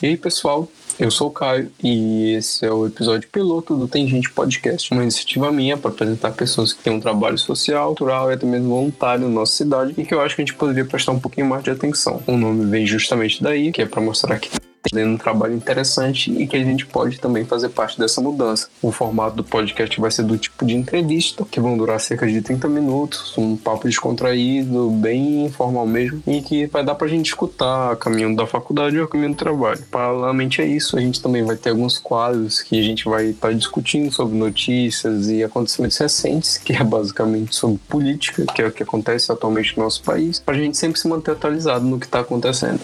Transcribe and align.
E 0.00 0.06
aí, 0.06 0.16
pessoal, 0.16 0.68
eu 0.96 1.10
sou 1.10 1.26
o 1.26 1.30
Caio 1.32 1.72
e 1.82 2.34
esse 2.34 2.64
é 2.64 2.70
o 2.70 2.86
episódio 2.86 3.28
piloto 3.30 3.76
do 3.76 3.88
Tem 3.88 4.06
Gente 4.06 4.30
Podcast, 4.30 4.92
uma 4.92 5.02
iniciativa 5.02 5.50
minha 5.50 5.76
para 5.76 5.90
apresentar 5.90 6.30
pessoas 6.30 6.72
que 6.72 6.80
têm 6.80 6.92
um 6.92 7.00
trabalho 7.00 7.36
social, 7.36 7.88
cultural 7.88 8.30
e 8.30 8.34
até 8.34 8.46
mesmo 8.46 8.68
voluntário 8.68 9.24
na 9.24 9.28
nossa 9.28 9.56
cidade 9.56 9.94
e 9.98 10.04
que 10.04 10.14
eu 10.14 10.20
acho 10.20 10.36
que 10.36 10.42
a 10.42 10.44
gente 10.44 10.54
poderia 10.54 10.84
prestar 10.84 11.10
um 11.10 11.18
pouquinho 11.18 11.48
mais 11.48 11.64
de 11.64 11.72
atenção. 11.72 12.22
O 12.28 12.36
nome 12.36 12.64
vem 12.66 12.86
justamente 12.86 13.42
daí, 13.42 13.72
que 13.72 13.82
é 13.82 13.86
para 13.86 14.00
mostrar 14.00 14.38
que 14.38 14.48
fazendo 14.82 15.12
um 15.12 15.18
trabalho 15.18 15.54
interessante 15.54 16.30
e 16.32 16.46
que 16.46 16.56
a 16.56 16.64
gente 16.64 16.86
pode 16.86 17.20
também 17.20 17.44
fazer 17.44 17.68
parte 17.70 17.98
dessa 17.98 18.20
mudança. 18.20 18.68
O 18.82 18.90
formato 18.90 19.36
do 19.36 19.44
podcast 19.44 20.00
vai 20.00 20.10
ser 20.10 20.22
do 20.22 20.36
tipo 20.38 20.64
de 20.64 20.74
entrevista, 20.74 21.44
que 21.50 21.60
vão 21.60 21.76
durar 21.76 22.00
cerca 22.00 22.26
de 22.26 22.40
30 22.40 22.68
minutos, 22.68 23.36
um 23.36 23.56
papo 23.56 23.86
descontraído, 23.86 24.90
bem 24.90 25.46
informal 25.46 25.86
mesmo, 25.86 26.22
e 26.26 26.40
que 26.40 26.66
vai 26.66 26.84
dar 26.84 26.94
pra 26.94 27.08
gente 27.08 27.26
escutar 27.26 27.96
caminhando 27.96 28.36
da 28.36 28.46
faculdade 28.46 28.98
ou 28.98 29.08
caminho 29.08 29.30
do 29.30 29.36
trabalho. 29.36 29.82
Paralelamente 29.90 30.62
a 30.62 30.64
isso, 30.64 30.96
a 30.96 31.00
gente 31.00 31.20
também 31.20 31.42
vai 31.42 31.56
ter 31.56 31.70
alguns 31.70 31.98
quadros 31.98 32.62
que 32.62 32.78
a 32.78 32.82
gente 32.82 33.04
vai 33.04 33.26
estar 33.26 33.48
tá 33.48 33.54
discutindo 33.54 34.12
sobre 34.12 34.36
notícias 34.36 35.28
e 35.28 35.42
acontecimentos 35.42 35.98
recentes, 35.98 36.58
que 36.58 36.72
é 36.72 36.84
basicamente 36.84 37.54
sobre 37.54 37.78
política, 37.88 38.44
que 38.54 38.62
é 38.62 38.66
o 38.66 38.72
que 38.72 38.82
acontece 38.82 39.30
atualmente 39.32 39.76
no 39.76 39.84
nosso 39.84 40.02
país, 40.02 40.38
pra 40.38 40.54
gente 40.54 40.76
sempre 40.76 40.98
se 40.98 41.08
manter 41.08 41.32
atualizado 41.32 41.84
no 41.84 41.98
que 41.98 42.06
está 42.06 42.20
acontecendo. 42.20 42.80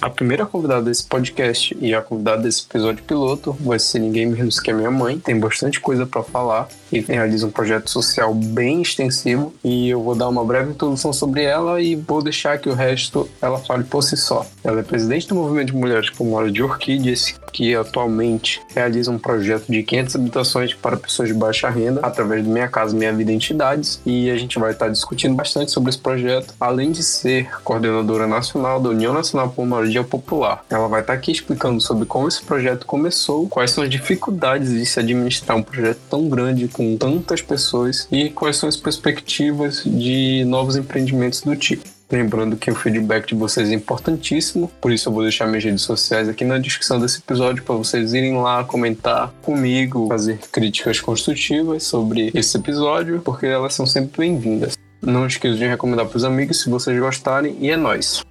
A 0.00 0.10
primeira 0.10 0.44
convidada 0.44 0.82
desse 0.82 1.04
podcast 1.04 1.76
e 1.80 1.94
a 1.94 2.02
convidada 2.02 2.42
desse 2.42 2.64
episódio 2.68 3.02
piloto 3.02 3.56
vai 3.60 3.78
ser 3.78 3.98
ninguém 3.98 4.26
menos 4.26 4.60
que 4.60 4.70
a 4.70 4.74
minha 4.74 4.90
mãe. 4.90 5.18
Tem 5.18 5.38
bastante 5.38 5.80
coisa 5.80 6.04
para 6.04 6.22
falar 6.22 6.68
e 6.92 7.00
realiza 7.00 7.46
um 7.46 7.50
projeto 7.50 7.90
social 7.90 8.34
bem 8.34 8.82
extensivo 8.82 9.54
e 9.64 9.88
eu 9.88 10.02
vou 10.02 10.14
dar 10.14 10.28
uma 10.28 10.44
breve 10.44 10.70
introdução 10.70 11.12
sobre 11.12 11.42
ela 11.42 11.80
e 11.80 11.96
vou 11.96 12.22
deixar 12.22 12.58
que 12.58 12.68
o 12.68 12.74
resto 12.74 13.28
ela 13.40 13.58
fale 13.58 13.84
por 13.84 14.02
si 14.02 14.16
só. 14.16 14.46
Ela 14.62 14.80
é 14.80 14.82
presidente 14.82 15.28
do 15.28 15.34
Movimento 15.34 15.68
de 15.68 15.76
Mulheres 15.76 16.10
por 16.10 16.24
Mora 16.24 16.50
de 16.50 16.62
Orquídeas, 16.62 17.34
que 17.52 17.74
atualmente 17.74 18.60
realiza 18.74 19.10
um 19.10 19.18
projeto 19.18 19.64
de 19.68 19.82
500 19.82 20.16
habitações 20.16 20.74
para 20.74 20.96
pessoas 20.96 21.28
de 21.28 21.34
baixa 21.34 21.68
renda 21.70 22.00
através 22.02 22.44
do 22.44 22.50
Minha 22.50 22.68
Casa 22.68 22.94
Minha 22.94 23.12
Vida 23.12 23.32
Entidades 23.32 24.00
e 24.04 24.30
a 24.30 24.36
gente 24.36 24.58
vai 24.58 24.72
estar 24.72 24.88
discutindo 24.88 25.34
bastante 25.34 25.70
sobre 25.70 25.90
esse 25.90 25.98
projeto, 25.98 26.54
além 26.60 26.92
de 26.92 27.02
ser 27.02 27.50
coordenadora 27.64 28.26
nacional 28.26 28.78
da 28.78 28.90
União 28.90 29.12
Nacional 29.12 29.48
por 29.48 29.64
Moradia 29.86 30.04
Popular. 30.04 30.64
Ela 30.68 30.88
vai 30.88 31.00
estar 31.00 31.12
aqui 31.12 31.30
explicando 31.30 31.80
sobre 31.80 32.04
como 32.04 32.28
esse 32.28 32.42
projeto 32.42 32.86
começou, 32.86 33.48
quais 33.48 33.70
são 33.70 33.84
as 33.84 33.90
dificuldades 33.90 34.70
de 34.70 34.84
se 34.84 34.98
administrar 34.98 35.56
um 35.56 35.62
projeto 35.62 36.00
tão 36.10 36.28
grande 36.28 36.68
com 36.68 36.96
tantas 36.96 37.40
pessoas 37.40 38.08
e 38.10 38.30
quais 38.30 38.56
são 38.56 38.68
as 38.68 38.76
perspectivas 38.76 39.82
de 39.84 40.44
novos 40.44 40.76
empreendimentos 40.76 41.40
do 41.40 41.54
tipo. 41.56 41.84
Lembrando 42.10 42.56
que 42.56 42.70
o 42.70 42.74
feedback 42.74 43.26
de 43.26 43.34
vocês 43.34 43.68
é 43.68 43.74
importantíssimo, 43.74 44.70
por 44.80 44.92
isso 44.92 45.08
eu 45.08 45.12
vou 45.12 45.22
deixar 45.22 45.46
minhas 45.46 45.64
redes 45.64 45.82
sociais 45.82 46.28
aqui 46.28 46.44
na 46.44 46.56
descrição 46.56 47.00
desse 47.00 47.18
episódio 47.18 47.64
para 47.64 47.74
vocês 47.74 48.14
irem 48.14 48.40
lá 48.40 48.62
comentar 48.62 49.32
comigo, 49.42 50.06
fazer 50.06 50.38
críticas 50.52 51.00
construtivas 51.00 51.82
sobre 51.82 52.30
esse 52.32 52.56
episódio, 52.56 53.20
porque 53.24 53.46
elas 53.46 53.74
são 53.74 53.86
sempre 53.86 54.18
bem-vindas. 54.18 54.74
Não 55.02 55.26
esqueça 55.26 55.56
de 55.56 55.66
recomendar 55.66 56.06
para 56.06 56.16
os 56.16 56.24
amigos 56.24 56.60
se 56.62 56.70
vocês 56.70 56.98
gostarem 56.98 57.56
e 57.60 57.70
é 57.70 57.76
nóis! 57.76 58.22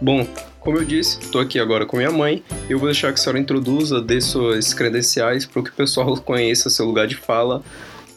Bom, 0.00 0.26
como 0.60 0.78
eu 0.78 0.84
disse, 0.84 1.18
estou 1.18 1.40
aqui 1.40 1.58
agora 1.58 1.84
com 1.84 1.96
minha 1.96 2.10
mãe. 2.10 2.42
Eu 2.68 2.78
vou 2.78 2.88
deixar 2.88 3.08
que 3.08 3.18
a 3.18 3.22
senhora 3.22 3.38
introduza, 3.38 4.00
dê 4.00 4.20
suas 4.20 4.72
credenciais 4.72 5.44
para 5.44 5.62
que 5.62 5.70
o 5.70 5.72
pessoal 5.72 6.16
conheça 6.22 6.70
seu 6.70 6.86
lugar 6.86 7.06
de 7.06 7.16
fala, 7.16 7.62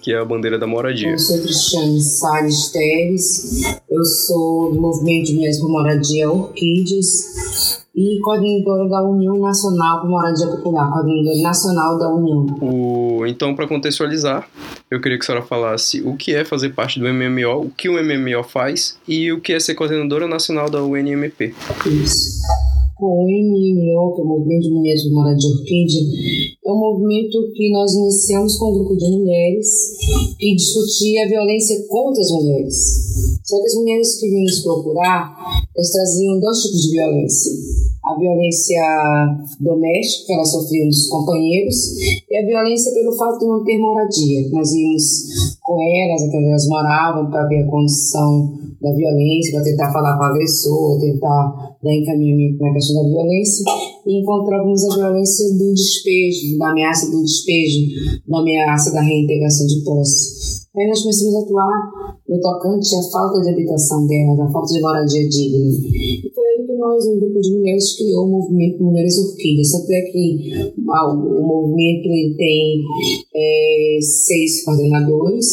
que 0.01 0.13
é 0.13 0.17
a 0.17 0.25
bandeira 0.25 0.57
da 0.57 0.65
moradia. 0.65 1.11
Eu 1.11 1.19
sou 1.19 1.39
Cristiane 1.41 2.01
Salles 2.01 2.69
Teres, 2.69 3.63
eu 3.89 4.03
sou 4.03 4.73
do 4.73 4.81
Movimento 4.81 5.27
de 5.27 5.35
Mulheres 5.35 5.59
por 5.59 5.69
Moradia 5.69 6.29
Orquídeas 6.29 7.81
e 7.95 8.19
coordenadora 8.21 8.89
da 8.89 9.03
União 9.03 9.37
Nacional 9.37 10.01
por 10.01 10.09
Moradia 10.09 10.47
Popular, 10.47 10.91
coordenadora 10.91 11.41
nacional 11.41 11.99
da 11.99 12.09
União. 12.09 12.45
O, 12.61 13.25
então, 13.27 13.53
para 13.53 13.67
contextualizar, 13.67 14.49
eu 14.89 14.99
queria 14.99 15.17
que 15.17 15.23
a 15.23 15.27
senhora 15.27 15.45
falasse 15.45 16.01
o 16.01 16.15
que 16.15 16.33
é 16.33 16.43
fazer 16.43 16.69
parte 16.69 16.99
do 16.99 17.05
MMO, 17.05 17.65
o 17.65 17.69
que 17.69 17.89
o 17.89 17.93
MMO 17.93 18.43
faz 18.43 18.97
e 19.07 19.31
o 19.31 19.39
que 19.39 19.53
é 19.53 19.59
ser 19.59 19.75
coordenadora 19.75 20.27
nacional 20.27 20.69
da 20.69 20.81
UNMP. 20.81 21.53
Isso. 21.85 22.41
Bom, 23.01 23.17
o 23.17 23.25
MMO, 23.25 24.13
que 24.13 24.21
é 24.21 24.23
o 24.23 24.27
Movimento 24.27 24.61
de 24.61 24.75
Mulheres 24.75 25.03
por 25.05 25.13
Moradia 25.13 25.49
Orquídea, 25.49 26.01
é 26.63 26.71
um 26.71 26.77
movimento 26.77 27.51
que 27.55 27.71
nós 27.71 27.91
iniciamos 27.95 28.55
com 28.59 28.69
um 28.69 28.73
grupo 28.75 28.95
de 28.95 29.09
mulheres 29.09 29.97
que 30.37 30.55
discutia 30.55 31.25
a 31.25 31.27
violência 31.27 31.83
contra 31.87 32.21
as 32.21 32.29
mulheres. 32.29 33.39
Só 33.43 33.59
que 33.59 33.65
as 33.65 33.73
mulheres 33.73 34.19
que 34.19 34.29
vinham 34.29 34.43
nos 34.43 34.59
procurar, 34.59 35.35
elas 35.75 35.91
traziam 35.91 36.39
dois 36.39 36.61
tipos 36.61 36.79
de 36.79 36.91
violência 36.91 37.51
a 38.11 38.19
violência 38.19 38.81
doméstica 39.59 40.27
que 40.27 40.33
elas 40.33 40.51
sofriam 40.51 40.87
dos 40.87 41.07
companheiros 41.07 41.75
e 42.29 42.37
a 42.37 42.45
violência 42.45 42.93
pelo 42.93 43.13
fato 43.13 43.39
de 43.39 43.47
não 43.47 43.63
ter 43.63 43.77
moradia. 43.77 44.49
Nós 44.51 44.71
íamos 44.73 45.57
com 45.61 45.79
elas, 45.81 46.23
até 46.23 46.37
elas 46.37 46.67
moravam, 46.67 47.29
para 47.29 47.47
ver 47.47 47.63
a 47.63 47.69
condição 47.69 48.59
da 48.81 48.91
violência, 48.93 49.53
para 49.53 49.63
tentar 49.63 49.93
falar 49.93 50.17
com 50.17 50.23
o 50.23 50.27
agressor, 50.27 50.99
tentar 50.99 51.77
dar 51.81 51.93
encaminhamento 51.93 52.61
na 52.61 52.73
questão 52.73 53.03
da 53.03 53.09
violência, 53.09 53.63
e 54.05 54.21
encontrávamos 54.21 54.83
a 54.85 54.95
violência 54.95 55.57
do 55.57 55.73
despejo, 55.73 56.57
da 56.57 56.69
ameaça 56.69 57.09
do 57.11 57.21
despejo, 57.21 57.79
da 58.27 58.39
ameaça 58.39 58.91
da 58.91 59.01
reintegração 59.01 59.67
de 59.67 59.83
posse. 59.83 60.60
Aí 60.73 60.87
nós 60.87 61.01
começamos 61.01 61.35
a 61.35 61.39
atuar 61.39 61.91
no 62.29 62.39
tocante 62.39 62.95
à 62.95 63.03
falta 63.11 63.41
de 63.41 63.49
habitação 63.49 64.07
delas, 64.07 64.39
à 64.39 64.51
falta 64.51 64.73
de 64.73 64.79
moradia 64.79 65.27
digna. 65.27 65.67
E 65.67 66.31
foi 66.33 66.47
aí 66.47 66.65
que 66.65 66.73
nós, 66.77 67.05
um 67.07 67.19
grupo 67.19 67.41
de 67.41 67.57
mulheres, 67.57 67.97
criou 67.97 68.25
o 68.25 68.29
movimento 68.29 68.81
Mulheres 68.81 69.17
Orquídeas. 69.17 69.71
Tanto 69.71 69.91
é 69.91 70.01
que 70.03 70.73
ah, 70.89 71.13
o, 71.13 71.41
movimento 71.45 72.07
tem 72.37 72.83
é, 73.35 73.99
seis 74.01 74.63
coordenadores, 74.63 75.45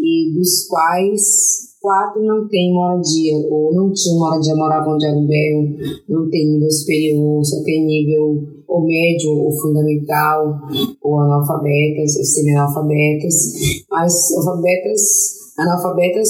e 0.00 0.32
dos 0.32 0.66
quais 0.68 1.65
quatro 1.86 2.20
não 2.20 2.48
têm 2.48 2.74
moradia, 2.74 3.38
ou 3.48 3.72
não 3.72 3.92
tinham 3.92 4.18
moradia, 4.18 4.56
moravam 4.56 4.96
de 4.96 5.06
aluguel, 5.06 5.68
não 6.08 6.28
tem 6.28 6.50
nível 6.50 6.68
superior, 6.68 7.44
só 7.44 7.62
tem 7.62 7.86
nível 7.86 8.42
ou 8.66 8.84
médio 8.84 9.30
ou 9.30 9.52
fundamental, 9.52 10.62
ou 11.00 11.20
analfabetas, 11.20 12.16
ou 12.16 12.24
semi-analfabetas, 12.24 13.84
mas 13.88 14.32
alfabetas 14.32 15.46
analfabetas 15.56 16.28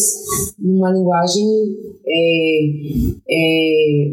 numa 0.58 0.92
linguagem 0.92 1.46
é, 2.06 2.66
é, 3.30 4.12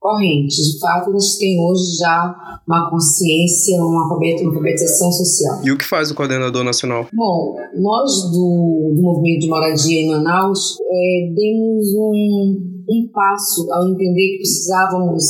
corrente. 0.00 0.56
De 0.56 0.80
fato, 0.80 1.10
nós 1.10 1.36
temos 1.36 1.80
hoje 1.80 1.98
já 1.98 2.34
uma 2.66 2.90
consciência, 2.90 3.78
uma, 3.84 4.04
alfabetização 4.04 5.12
social. 5.12 5.60
E 5.62 5.70
o 5.70 5.76
que 5.76 5.84
faz 5.84 6.10
o 6.10 6.14
coordenador 6.14 6.64
nacional? 6.64 7.06
Bom, 7.12 7.54
nós 7.76 8.30
do, 8.32 8.92
do 8.96 9.02
Movimento 9.02 9.40
de 9.40 9.48
Moradia 9.48 10.00
em 10.00 10.08
Manaus 10.08 10.78
é, 10.80 11.32
demos 11.34 11.94
um 11.94 12.70
um 12.90 13.08
passo 13.12 13.72
ao 13.72 13.88
entender 13.88 14.32
que 14.32 14.38
precisávamos 14.38 15.24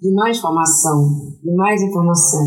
de 0.00 0.10
mais 0.12 0.38
formação, 0.38 1.36
de 1.44 1.54
mais 1.54 1.82
informação. 1.82 2.40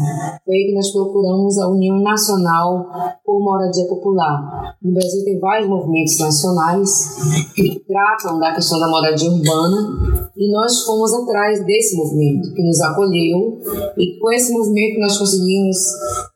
Foi 0.44 0.56
aí 0.56 0.66
que 0.68 0.74
nós 0.74 0.92
procuramos 0.92 1.60
a 1.60 1.70
União 1.70 2.02
Nacional 2.02 2.88
por 3.24 3.40
Moradia 3.40 3.86
Popular. 3.88 4.76
No 4.82 4.92
Brasil 4.92 5.24
tem 5.24 5.40
vários 5.40 5.70
movimentos 5.70 6.18
nacionais 6.18 7.54
que 7.54 7.80
tratam 7.88 8.40
da 8.40 8.56
questão 8.56 8.80
da 8.80 8.88
moradia 8.88 9.30
urbana 9.30 10.15
e 10.38 10.52
nós 10.52 10.84
fomos 10.84 11.14
atrás 11.14 11.66
desse 11.66 11.96
movimento 11.96 12.54
que 12.54 12.64
nos 12.64 12.80
acolheu. 12.82 13.60
E 13.98 14.20
com 14.20 14.32
esse 14.32 14.52
movimento 14.52 15.00
nós 15.00 15.18
conseguimos 15.18 15.78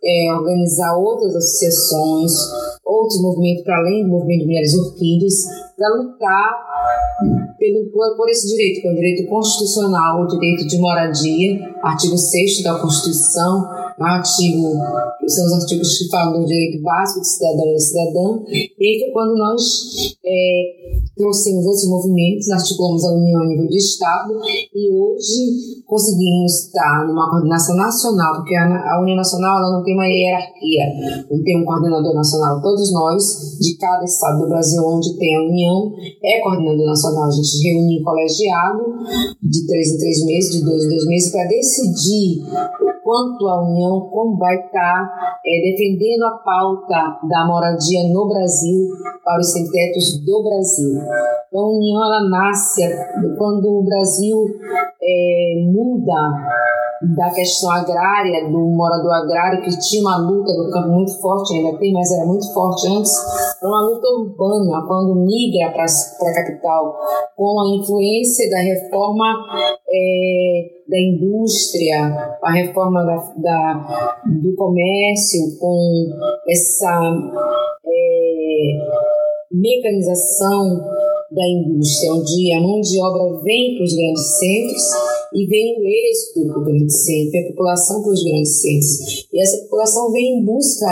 é, 0.04 0.34
organizar 0.34 0.98
outras 0.98 1.36
associações, 1.36 2.32
outros 2.86 3.22
movimentos 3.22 3.64
para 3.64 3.78
além 3.78 4.04
do 4.04 4.10
movimento 4.10 4.40
de 4.42 4.46
mulheres 4.46 4.74
orquídeas 4.74 5.46
para 5.78 5.96
lutar 5.96 6.70
pelo, 7.58 7.90
por, 7.92 8.30
esse 8.30 8.48
direito, 8.48 8.82
que 8.82 8.88
é 8.88 8.92
o 8.92 8.96
direito 8.96 9.30
constitucional, 9.30 10.24
o 10.24 10.28
direito 10.28 10.68
de 10.68 10.78
moradia, 10.78 11.60
artigo 11.84 12.18
6 12.18 12.64
da 12.64 12.80
Constituição, 12.80 13.68
artigo, 14.00 14.74
são 15.28 15.46
os 15.46 15.54
artigos 15.54 15.98
que 15.98 16.10
falam 16.10 16.42
do 16.42 16.46
direito 16.46 16.82
básico 16.82 17.20
do 17.20 17.26
cidadão 17.26 17.68
e 17.68 17.74
da 17.74 17.80
cidadã, 17.80 18.44
e 18.52 19.00
que 19.00 19.12
quando 19.12 19.38
nós 19.38 20.16
é, 20.26 20.99
trouxemos 21.20 21.66
outros 21.66 21.90
movimentos, 21.90 22.50
articulamos 22.50 23.04
a 23.04 23.12
União 23.12 23.42
a 23.42 23.46
nível 23.46 23.68
de 23.68 23.78
Estado, 23.78 24.34
e 24.74 24.90
hoje 24.90 25.84
conseguimos 25.86 26.68
estar 26.68 27.06
numa 27.06 27.30
coordenação 27.30 27.76
nacional, 27.76 28.36
porque 28.38 28.56
a, 28.56 28.96
a 28.96 29.02
União 29.02 29.18
Nacional 29.18 29.58
ela 29.58 29.78
não 29.78 29.84
tem 29.84 29.96
uma 29.96 30.08
hierarquia, 30.08 30.86
não 31.30 31.44
tem 31.44 31.62
um 31.62 31.66
coordenador 31.66 32.16
nacional, 32.16 32.62
todos 32.62 32.94
nós, 32.94 33.58
de 33.60 33.76
cada 33.76 34.06
estado 34.06 34.44
do 34.44 34.48
Brasil 34.48 34.82
onde 34.82 35.18
tem 35.18 35.36
a 35.36 35.42
União, 35.42 35.92
é 36.24 36.40
coordenador 36.42 36.86
nacional, 36.86 37.26
a 37.26 37.32
gente 37.32 37.68
reúne 37.68 38.00
em 38.00 38.04
colegiado 38.04 38.80
de 39.44 39.68
três 39.68 39.92
em 39.92 39.98
três 39.98 40.26
meses, 40.26 40.52
de 40.52 40.64
dois 40.64 40.86
em 40.86 40.90
dois 40.90 41.06
meses, 41.06 41.32
para 41.34 41.44
decidir 41.50 42.44
quanto 43.10 43.48
a 43.48 43.64
União, 43.64 44.02
como 44.12 44.38
vai 44.38 44.56
estar 44.56 45.40
é, 45.44 45.72
defendendo 45.72 46.26
a 46.26 46.38
pauta 46.46 47.18
da 47.28 47.44
moradia 47.44 48.04
no 48.14 48.28
Brasil 48.28 48.88
para 49.26 49.40
os 49.40 49.52
sem-tetos 49.52 50.24
do 50.24 50.44
Brasil. 50.44 51.02
Então, 51.48 51.60
a 51.60 51.70
União 51.70 52.06
ela 52.06 52.30
nasce 52.30 52.84
quando 53.36 53.66
o 53.80 53.84
Brasil 53.84 54.46
é, 55.02 55.54
muda 55.74 56.22
da 57.16 57.30
questão 57.30 57.72
agrária, 57.72 58.50
do 58.50 58.60
morador 58.60 59.14
agrário, 59.14 59.62
que 59.64 59.80
tinha 59.80 60.02
uma 60.02 60.18
luta 60.18 60.52
do 60.54 60.70
campo 60.70 60.90
muito 60.90 61.20
forte, 61.22 61.56
ainda 61.56 61.78
tem, 61.78 61.94
mas 61.94 62.12
era 62.12 62.26
muito 62.26 62.54
forte 62.54 62.88
antes, 62.90 63.14
para 63.60 63.70
uma 63.70 63.82
luta 63.82 64.08
urbana, 64.10 64.86
quando 64.86 65.16
migra 65.16 65.72
para 65.72 65.86
a 65.86 66.34
capital, 66.34 66.98
com 67.38 67.62
a 67.62 67.76
influência 67.76 68.50
da 68.50 68.60
reforma 68.60 69.46
é, 69.90 70.80
da 70.90 71.00
indústria, 71.00 72.38
a 72.44 72.52
reforma 72.52 73.06
da, 73.06 73.16
da, 73.38 74.24
do 74.26 74.56
comércio, 74.56 75.58
com 75.60 76.10
essa 76.50 77.14
é, 77.86 79.10
mecanização 79.52 80.99
da 81.32 81.48
indústria, 81.48 82.14
onde 82.14 82.54
a 82.54 82.62
mão 82.62 82.82
de 82.82 83.00
obra 83.00 83.42
vem 83.44 83.76
para 83.76 83.84
os 83.84 83.96
grandes 83.96 84.40
centros 84.40 84.84
e 85.34 85.46
vem 85.46 85.80
o 85.80 85.88
êxito 85.88 86.48
para 86.48 86.62
o 86.62 86.66
grande 86.66 86.92
centro, 86.92 87.40
a 87.40 87.50
população 87.50 88.02
para 88.02 88.12
os 88.12 88.24
grandes 88.24 88.62
centros. 88.62 89.28
E 89.32 89.42
essa 89.42 89.64
população 89.64 90.12
vem 90.12 90.40
em 90.40 90.46
busca 90.46 90.88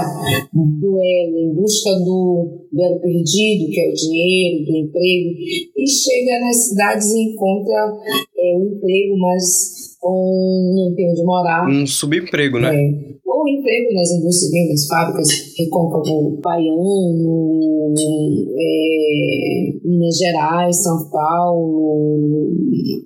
do 0.54 1.00
elo, 1.02 1.38
em 1.40 1.54
busca 1.56 1.90
do, 2.00 2.68
do 2.72 2.84
elo 2.84 3.00
perdido, 3.00 3.72
que 3.72 3.80
é 3.80 3.90
o 3.90 3.94
dinheiro, 3.94 4.66
do 4.66 4.78
emprego, 4.78 5.30
e 5.76 5.88
chega 5.88 6.40
nas 6.40 6.68
cidades 6.68 7.08
e 7.12 7.22
encontra 7.32 7.94
é, 8.38 8.58
um 8.58 8.76
emprego, 8.76 9.18
mas 9.18 9.98
com 10.00 10.74
não 10.76 10.96
tem 10.96 11.12
onde 11.12 11.24
morar. 11.24 11.68
Um 11.68 11.88
subemprego, 11.88 12.60
né? 12.60 12.76
É. 12.76 13.18
Ou 13.38 13.48
emprego 13.48 13.94
nas 13.94 14.10
indústrias, 14.10 14.68
nas 14.68 14.88
fábricas, 14.88 15.30
Recôncavo 15.56 16.42
Baiano, 16.42 17.94
é, 18.58 19.78
Minas 19.86 20.18
Gerais, 20.18 20.82
São 20.82 21.08
Paulo, 21.12 22.50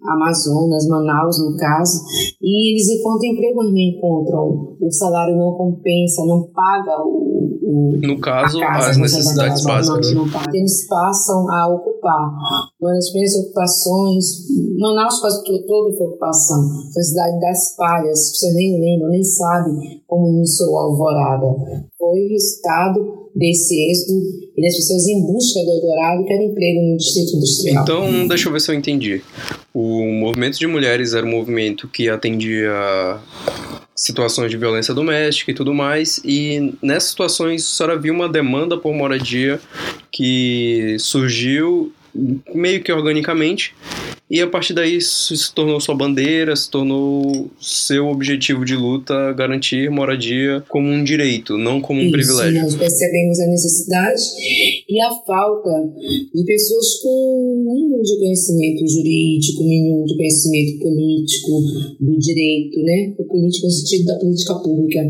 Amazonas, 0.08 0.88
Manaus, 0.88 1.38
no 1.38 1.58
caso, 1.58 2.00
e 2.42 2.72
eles 2.72 2.88
encontram 2.92 3.30
emprego, 3.30 3.58
mas 3.58 3.72
não 3.72 3.78
encontram. 3.78 4.78
O 4.80 4.90
salário 4.90 5.36
não 5.36 5.52
compensa, 5.52 6.26
não 6.26 6.44
paga 6.44 7.04
o. 7.06 7.51
o 7.62 7.96
no 8.02 8.20
caso, 8.20 8.60
casa, 8.60 8.90
as 8.90 8.98
necessidades 8.98 9.64
básicas. 9.64 10.12
Não, 10.14 10.26
não 10.26 10.32
paga. 10.32 10.50
Eles 10.54 10.88
passam 10.88 11.50
a 11.50 11.68
ocupar. 11.68 12.32
Uma 12.82 12.94
das 12.94 13.10
primeiras 13.10 13.36
ocupações, 13.36 14.26
Manaus 14.80 15.20
quase 15.20 15.44
todo 15.44 15.96
foi 15.96 16.08
ocupação. 16.08 16.68
Foi 16.92 17.02
a 17.02 17.06
cidade 17.06 17.40
das 17.40 17.76
palhas, 17.76 18.32
você 18.34 18.52
nem 18.54 18.80
lembra, 18.80 19.10
nem 19.10 19.24
sabe 19.24 20.02
como 20.08 20.28
iniciou 20.28 20.80
a 20.80 20.84
alvorada. 20.84 21.88
Foi 21.98 22.20
o 22.20 22.30
resultado 22.30 23.30
desse 23.36 23.74
êxito 23.90 24.14
e 24.58 24.62
das 24.62 24.76
pessoas 24.76 25.08
em 25.08 25.22
busca 25.26 25.60
do 25.64 25.70
Eldorado 25.70 26.26
que 26.26 26.34
era 26.34 26.44
emprego 26.44 26.82
no 26.82 26.98
distrito 26.98 27.38
industrial. 27.38 27.84
Então, 27.84 28.28
deixa 28.28 28.50
eu 28.50 28.54
ver 28.54 28.60
se 28.60 28.72
eu 28.72 28.76
entendi. 28.76 29.22
O 29.74 30.04
movimento 30.12 30.58
de 30.58 30.68
mulheres 30.68 31.14
era 31.14 31.26
um 31.26 31.30
movimento 31.30 31.88
que 31.88 32.10
atendia 32.10 33.20
situações 34.02 34.50
de 34.50 34.58
violência 34.58 34.96
doméstica 34.96 35.52
e 35.52 35.54
tudo 35.54 35.76
mais, 35.76 36.20
e 36.26 36.74
nessas 36.82 37.12
situações 37.12 37.64
a 37.64 37.78
senhora 37.78 38.00
viu 38.00 38.12
uma 38.12 38.28
demanda 38.28 38.76
por 38.76 38.96
moradia 38.96 39.62
que 40.12 40.98
surgiu 41.00 41.94
meio 42.52 42.82
que 42.82 42.92
organicamente 42.92 43.76
e 44.32 44.40
a 44.40 44.48
partir 44.48 44.74
daí 44.74 44.96
isso 44.96 45.36
se 45.36 45.54
tornou 45.54 45.82
sua 45.82 45.94
bandeira, 45.94 46.56
se 46.56 46.72
tornou 46.72 47.52
seu 47.60 48.08
objetivo 48.08 48.64
de 48.64 48.78
luta 48.78 49.34
garantir 49.34 49.90
moradia 49.90 50.64
como 50.70 50.88
um 50.88 51.04
direito, 51.04 51.58
não 51.58 51.82
como 51.82 52.00
um 52.00 52.04
isso, 52.04 52.12
privilégio. 52.14 52.62
Nós 52.62 52.76
percebemos 52.76 53.40
a 53.42 53.48
necessidade 53.48 54.22
e 54.88 55.02
a 55.02 55.12
falta 55.12 55.94
de 56.34 56.46
pessoas 56.46 57.02
com 57.02 57.66
mínimo 57.68 58.02
de 58.02 58.18
conhecimento 58.20 58.88
jurídico, 58.88 59.64
mínimo 59.64 60.06
de 60.06 60.16
conhecimento 60.16 60.80
político, 60.80 61.52
do 62.00 62.18
direito, 62.18 62.80
né? 62.84 63.14
O 63.20 63.26
político 63.26 63.66
no 63.66 63.72
sentido 63.72 64.06
da 64.06 64.16
política 64.18 64.56
pública. 64.56 65.02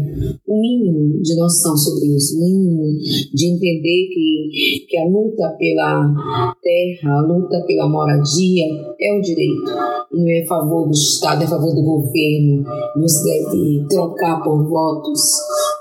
O 0.47 0.59
mínimo 0.59 1.21
de 1.21 1.35
noção 1.35 1.77
sobre 1.77 2.15
isso, 2.15 2.37
o 2.37 2.41
mínimo 2.41 2.97
de 3.33 3.45
entender 3.45 4.07
que, 4.13 4.85
que 4.89 4.97
a 4.97 5.05
luta 5.05 5.55
pela 5.59 6.55
terra, 6.61 7.19
a 7.19 7.21
luta 7.21 7.63
pela 7.67 7.87
moradia 7.87 8.65
é 8.99 9.10
é 9.11 9.19
direito, 9.19 9.65
não 10.11 10.29
é 10.29 10.43
a 10.43 10.47
favor 10.47 10.87
do 10.87 10.93
Estado, 10.93 11.41
é 11.41 11.45
a 11.45 11.49
favor 11.49 11.73
do 11.73 11.81
governo, 11.81 12.63
não 12.95 13.07
se 13.07 13.23
deve 13.23 13.85
trocar 13.89 14.41
por 14.43 14.63
votos, 14.67 15.21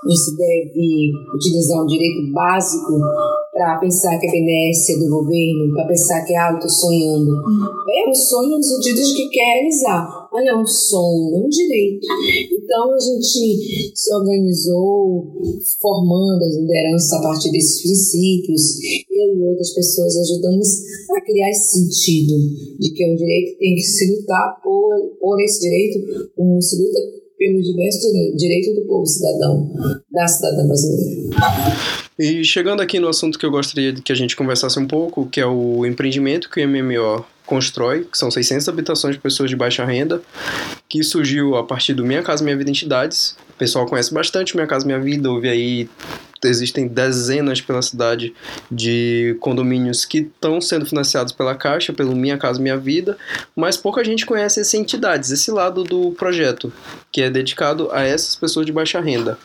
não 0.05 0.15
se 0.15 0.37
deve 0.37 1.11
utilizar 1.35 1.82
um 1.82 1.87
direito 1.87 2.32
básico 2.32 2.93
para 3.61 3.79
pensar 3.79 4.19
que 4.19 4.27
é 4.27 4.31
benécia 4.31 4.99
do 4.99 5.11
governo, 5.11 5.75
para 5.75 5.87
pensar 5.87 6.25
que, 6.25 6.35
ah, 6.35 6.49
eu 6.51 6.57
estou 6.57 6.71
sonhando. 6.71 7.31
É 7.91 8.09
um 8.09 8.15
sonho 8.15 8.57
no 8.57 8.62
sentido 8.62 8.97
de 8.97 9.15
que 9.15 9.29
quer 9.29 9.61
realizar, 9.61 10.29
mas 10.33 10.47
é 10.47 10.57
um 10.57 10.67
sonho, 10.67 11.37
é 11.37 11.45
um 11.45 11.49
direito. 11.49 12.07
Então 12.51 12.95
a 12.95 12.99
gente 12.99 13.93
se 13.95 14.15
organizou 14.15 15.43
formando 15.79 16.43
as 16.43 16.57
lideranças 16.57 17.12
a 17.12 17.21
partir 17.21 17.51
desses 17.53 17.83
princípios. 17.83 18.62
Eu 19.11 19.37
e 19.37 19.43
outras 19.43 19.75
pessoas 19.75 20.17
ajudamos 20.17 20.67
a 21.15 21.21
criar 21.21 21.51
esse 21.51 21.81
sentido 21.81 22.35
de 22.79 22.95
que 22.95 23.13
o 23.13 23.17
direito 23.17 23.59
tem 23.59 23.75
que 23.75 23.83
se 23.83 24.11
lutar 24.11 24.59
por, 24.63 25.19
por 25.21 25.39
esse 25.43 25.61
direito, 25.61 26.33
como 26.35 26.63
se 26.63 26.81
luta 26.81 26.99
pelo 27.41 27.63
diverso 27.63 28.07
direito 28.37 28.75
do 28.75 28.87
povo 28.87 29.07
cidadão, 29.07 29.73
da 30.13 30.29
cidadã 30.29 30.67
brasileira. 30.67 31.31
E 32.19 32.45
chegando 32.45 32.83
aqui 32.83 33.01
no 33.01 33.09
assunto 33.09 33.39
que 33.39 33.47
eu 33.47 33.51
gostaria 33.51 33.95
que 33.95 34.13
a 34.13 34.15
gente 34.15 34.37
conversasse 34.37 34.79
um 34.79 34.87
pouco, 34.87 35.27
que 35.27 35.41
é 35.41 35.47
o 35.47 35.87
empreendimento 35.87 36.51
que 36.51 36.63
o 36.63 36.69
MMO 36.69 37.25
constrói, 37.47 38.05
que 38.05 38.19
são 38.19 38.31
600 38.31 38.69
habitações 38.69 39.15
de 39.15 39.23
pessoas 39.23 39.49
de 39.49 39.57
baixa 39.57 39.87
renda, 39.87 40.21
que 40.87 41.03
surgiu 41.03 41.57
a 41.57 41.65
partir 41.65 41.95
do 41.95 42.05
Minha 42.05 42.23
Casa 42.23 42.45
Minha 42.45 42.59
Vida 42.59 42.69
Entidades. 42.69 43.35
O 43.55 43.59
pessoal 43.59 43.87
conhece 43.87 44.13
bastante 44.13 44.55
Minha 44.55 44.67
Casa 44.67 44.85
Minha 44.85 45.01
Vida, 45.01 45.31
houve 45.31 45.49
aí 45.49 45.89
existem 46.45 46.87
dezenas 46.87 47.61
pela 47.61 47.83
cidade 47.83 48.35
de 48.71 49.37
condomínios 49.41 50.05
que 50.05 50.19
estão 50.19 50.61
sendo 50.61 50.87
financiados 50.87 51.33
pela 51.33 51.55
Caixa, 51.55 51.93
pelo 51.93 52.15
Minha 52.15 52.39
Casa 52.39 52.61
Minha 52.61 52.77
Vida, 52.77 53.17
mas 53.55 53.77
pouca 53.77 54.05
gente 54.05 54.27
conhece 54.27 54.61
essas 54.61 54.75
entidades, 54.75 55.31
esse 55.31 55.51
lado 55.51 55.85
do 55.85 56.13
projeto, 56.13 56.73
que 57.11 57.23
é 57.23 57.31
dedicado 57.31 57.91
a 57.93 58.03
essas 58.03 58.37
pessoas 58.37 58.67
de 58.67 58.73
baixa 58.73 59.01
renda. 59.01 59.39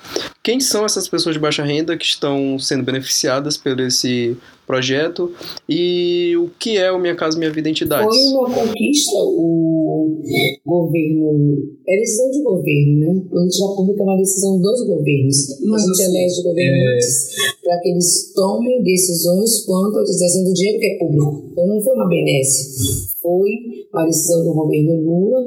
Quem 0.46 0.60
são 0.60 0.86
essas 0.86 1.08
pessoas 1.08 1.34
de 1.34 1.42
baixa 1.42 1.64
renda 1.64 1.98
que 1.98 2.06
estão 2.06 2.60
sendo 2.60 2.84
beneficiadas 2.84 3.58
por 3.58 3.80
esse 3.80 4.38
projeto 4.68 5.34
e 5.68 6.38
o 6.38 6.52
que 6.60 6.78
é 6.78 6.92
o 6.92 7.00
Minha 7.00 7.16
Casa 7.16 7.36
Minha 7.36 7.50
Vida 7.50 7.68
Entidades? 7.68 8.16
Foi 8.16 8.26
uma 8.26 8.52
conquista 8.52 9.18
o 9.18 10.22
governo, 10.64 11.64
é 11.88 12.00
decisão 12.00 12.30
de 12.30 12.44
governo, 12.44 13.00
né? 13.00 13.22
Política 13.28 13.68
pública 13.76 14.02
é 14.02 14.04
uma 14.04 14.18
decisão 14.18 14.62
dos 14.62 14.86
governos. 14.86 15.36
Mas 15.66 15.82
a 15.82 15.86
gente 15.88 16.02
assim, 16.04 16.16
elege 16.16 16.44
governantes 16.44 17.38
é... 17.38 17.66
para 17.66 17.80
que 17.80 17.90
eles 17.90 18.34
tomem 18.36 18.84
decisões 18.84 19.66
quanto 19.66 19.98
à 19.98 20.02
utilização 20.04 20.44
do 20.44 20.54
dinheiro 20.54 20.80
que 20.80 20.86
é 20.86 20.98
público. 21.00 21.50
Então 21.54 21.66
não 21.66 21.82
foi 21.82 21.96
uma 21.96 22.08
benesse, 22.08 23.15
foi 23.26 23.90
uma 23.92 24.06
decisão 24.06 24.44
do 24.44 24.54
governo 24.54 25.02
Lula 25.02 25.40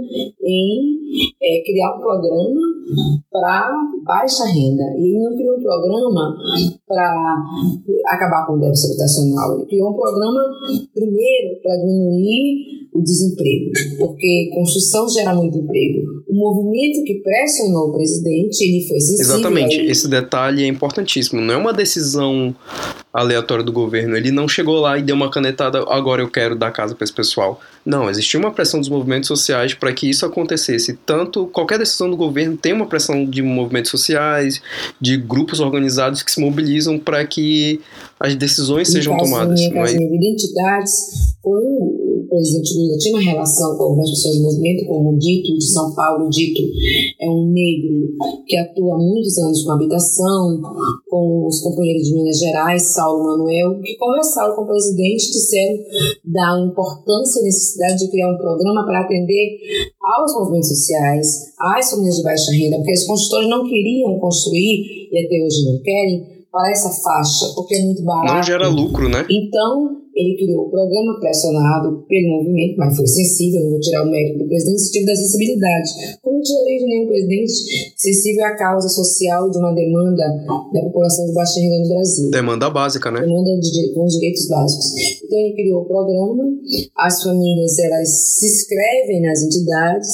em 0.42 0.99
é, 1.40 1.62
criar 1.64 1.94
um 1.94 2.00
programa 2.00 2.61
para 3.30 3.70
baixa 4.04 4.44
renda. 4.47 4.82
E 4.99 5.14
ele 5.14 5.23
não 5.23 5.37
criou 5.37 5.56
um 5.56 5.62
programa 5.62 6.37
para 6.88 7.37
acabar 8.06 8.47
com 8.47 8.54
o 8.54 8.61
déficit 8.61 8.88
habitacional. 8.88 9.54
Ele 9.54 9.66
criou 9.66 9.90
um 9.90 9.94
programa, 9.94 10.40
primeiro, 10.92 11.61
para 11.62 11.76
diminuir 11.76 12.88
o 12.92 13.00
desemprego, 13.00 13.70
porque 13.99 14.50
construção 14.52 15.08
gera 15.08 15.35
muito 15.35 15.58
emprego. 15.58 16.17
O 16.28 16.35
movimento 16.35 17.04
que 17.04 17.23
pressionou 17.23 17.88
o 17.88 17.92
presidente, 17.92 18.61
ele 18.62 18.87
foi 18.87 19.00
sensível. 19.00 19.37
Exatamente, 19.37 19.80
esse 19.80 20.08
detalhe 20.08 20.62
é 20.62 20.66
importantíssimo. 20.66 21.40
Não 21.40 21.54
é 21.54 21.56
uma 21.56 21.73
decisão 21.73 22.54
aleatória 23.12 23.64
do 23.64 23.73
governo. 23.73 24.16
Ele 24.16 24.30
não 24.30 24.47
chegou 24.47 24.78
lá 24.78 24.99
e 24.99 25.02
deu 25.02 25.14
uma 25.14 25.30
canetada, 25.30 25.78
agora 25.88 26.23
eu 26.23 26.30
quero 26.30 26.54
dar 26.54 26.70
casa 26.70 26.94
para 26.94 27.04
esse 27.04 27.12
pessoal. 27.12 27.61
Não, 27.85 28.08
existia 28.11 28.38
uma 28.38 28.50
pressão 28.50 28.78
dos 28.78 28.88
movimentos 28.88 29.26
sociais 29.26 29.73
para 29.75 29.92
que 29.92 30.08
isso 30.08 30.26
acontecesse. 30.26 30.99
Tanto 31.06 31.47
qualquer 31.47 31.78
decisão 31.78 32.11
do 32.11 32.16
governo 32.16 32.56
tem 32.56 32.73
uma 32.73 32.87
pressão 32.87 33.25
de 33.25 33.42
movimentos 33.42 33.90
sociais, 33.90 34.61
de 35.00 35.16
grupos 35.16 35.61
organizados 35.61 36.23
que 36.23 36.30
se 36.30 36.40
mobilizam 36.40 36.99
para 36.99 37.26
que 37.26 37.80
as 38.20 38.37
decisões 38.37 38.88
sejam 38.88 39.16
tomadas. 39.16 39.61
Mas... 39.70 39.94
identidades 39.94 40.92
foi 41.42 41.62
o 41.62 41.98
presidente 42.28 42.75
Lula 42.75 42.99
tinha 42.99 43.14
uma 43.14 43.23
relação 43.23 43.76
com 43.76 43.82
algumas 43.85 44.11
pessoas 44.11 44.37
do 44.37 44.42
movimento, 44.42 44.87
como 44.87 45.11
o 45.11 45.18
Dito 45.18 45.54
de 45.54 45.64
São 45.64 45.94
Paulo. 45.94 46.26
O 46.26 46.30
Dito 46.30 46.62
é 47.20 47.28
um 47.28 47.50
negro 47.50 48.08
que 48.47 48.56
atua 48.56 48.94
há 48.94 48.99
muitos 48.99 49.38
anos 49.38 49.64
com 49.64 49.73
habitação, 49.73 50.61
com 51.08 51.47
os 51.47 51.61
companheiros 51.61 52.08
de 52.08 52.14
Minas 52.14 52.38
Gerais, 52.38 52.82
Saulo 52.94 53.25
Manuel, 53.25 53.80
que 53.80 53.97
conversaram 53.97 54.54
com 54.54 54.62
o 54.62 54.66
presidente, 54.66 55.32
disseram 55.32 55.78
da 56.25 56.61
importância 56.61 57.40
e 57.40 57.44
necessidade 57.44 57.99
de 57.99 58.11
criar 58.11 58.32
um 58.32 58.38
programa 58.38 58.85
para 58.85 59.00
atender 59.00 59.58
aos 60.00 60.35
movimentos 60.35 60.68
sociais, 60.68 61.52
às 61.58 61.90
famílias 61.90 62.16
de 62.16 62.23
baixa 62.23 62.52
renda, 62.52 62.76
porque 62.76 62.92
os 62.92 63.04
construtores 63.04 63.49
não 63.49 63.64
queriam 63.64 64.18
construir, 64.18 65.08
e 65.12 65.25
até 65.25 65.44
hoje 65.44 65.64
não 65.64 65.82
querem, 65.82 66.38
para 66.50 66.70
essa 66.70 66.90
faixa, 67.02 67.52
porque 67.54 67.76
é 67.76 67.85
muito 67.85 68.02
barato. 68.02 68.35
Não 68.35 68.42
gera 68.42 68.68
lucro, 68.68 69.08
né? 69.08 69.26
Então, 69.30 69.98
ele 70.18 70.37
criou 70.37 70.66
o 70.66 70.70
programa 70.70 71.20
pressionado 71.20 72.04
pelo 72.08 72.28
movimento, 72.28 72.76
mas 72.76 72.96
foi 72.96 73.06
sensível, 73.06 73.62
não 73.62 73.70
vou 73.70 73.80
tirar 73.80 74.02
o 74.02 74.10
mérito 74.10 74.38
do 74.38 74.48
presidente, 74.48 74.80
sensível 74.80 75.06
da 75.06 75.14
sensibilidade. 75.14 75.90
Como 76.20 76.42
tirei 76.42 76.78
de 76.78 76.87
nenhum 76.87 77.06
presidente 77.06 77.52
sensível 77.96 78.44
à 78.44 78.56
causa 78.56 78.88
social 78.88 79.48
de 79.48 79.58
uma 79.58 79.72
demanda 79.72 80.25
da 80.75 80.80
população 80.82 81.25
de 81.26 81.32
baixa 81.32 81.60
renda 81.60 81.78
no 81.78 81.88
Brasil. 81.88 82.30
Demanda 82.30 82.68
básica, 82.68 83.10
né? 83.12 83.20
Demanda 83.20 83.60
de, 83.60 83.92
com 83.94 84.04
os 84.04 84.14
direitos 84.14 84.48
básicos. 84.48 84.87
Então 85.25 85.38
ele 85.38 85.54
criou 85.54 85.82
o 85.82 85.84
programa, 85.84 86.42
as 86.96 87.22
famílias 87.22 87.78
elas 87.78 88.08
se 88.08 88.46
inscrevem 88.46 89.22
nas 89.22 89.42
entidades, 89.42 90.08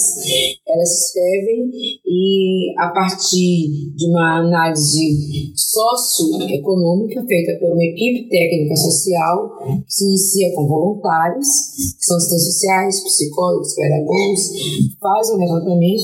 elas 0.69 0.89
se 0.89 1.05
inscrevem 1.07 1.71
e 2.05 2.75
a 2.79 2.89
partir 2.89 3.95
de 3.97 4.07
uma 4.07 4.41
análise 4.41 5.53
socioeconômica 5.55 7.25
feita 7.27 7.59
por 7.59 7.73
uma 7.73 7.85
equipe 7.85 8.29
técnica 8.29 8.77
social 8.77 9.51
se 9.95 10.05
inicia 10.05 10.53
com 10.57 10.67
voluntários, 10.67 11.47
que 11.97 12.05
são 12.05 12.17
assistentes 12.17 12.47
sociais, 12.47 13.05
psicólogos, 13.05 13.75
pedagogos, 13.77 14.41
faz 15.01 15.31
um 15.31 15.37
levantamento, 15.37 16.03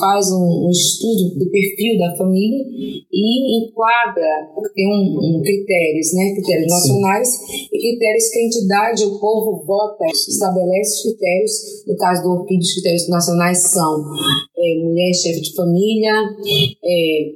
faz 0.00 0.32
um, 0.32 0.66
um 0.66 0.70
estudo 0.70 1.38
do 1.38 1.48
perfil 1.48 1.96
da 1.96 2.16
família 2.16 2.64
e 3.12 3.62
enquadra, 3.62 4.50
tem 4.74 4.88
um, 4.88 5.38
um 5.38 5.42
critérios, 5.42 6.12
né, 6.12 6.34
critérios 6.34 6.72
nacionais 6.72 7.28
e 7.72 7.78
critérios 7.78 8.28
que 8.30 8.38
a 8.40 8.46
entidade, 8.46 9.04
o 9.04 9.18
povo 9.20 9.64
vota, 9.64 10.06
estabelece 10.06 10.96
os 10.96 11.02
critérios, 11.02 11.52
no 11.86 11.96
caso 11.96 12.22
do 12.24 12.30
Orquídea, 12.30 12.66
os 12.66 12.72
critérios 12.72 13.08
nacionais 13.08 13.58
são 13.58 14.04
é, 14.60 14.84
mulher 14.84 15.12
chefe 15.14 15.40
de 15.40 15.54
família, 15.54 16.12
é, 16.84 17.30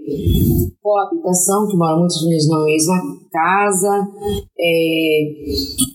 coabitação, 0.83 1.67
que 1.69 1.77
moram 1.77 2.01
muitas 2.01 2.19
famílias 2.19 2.49
na 2.49 2.65
mesma 2.65 3.19
casa, 3.33 4.09
é, 4.61 5.35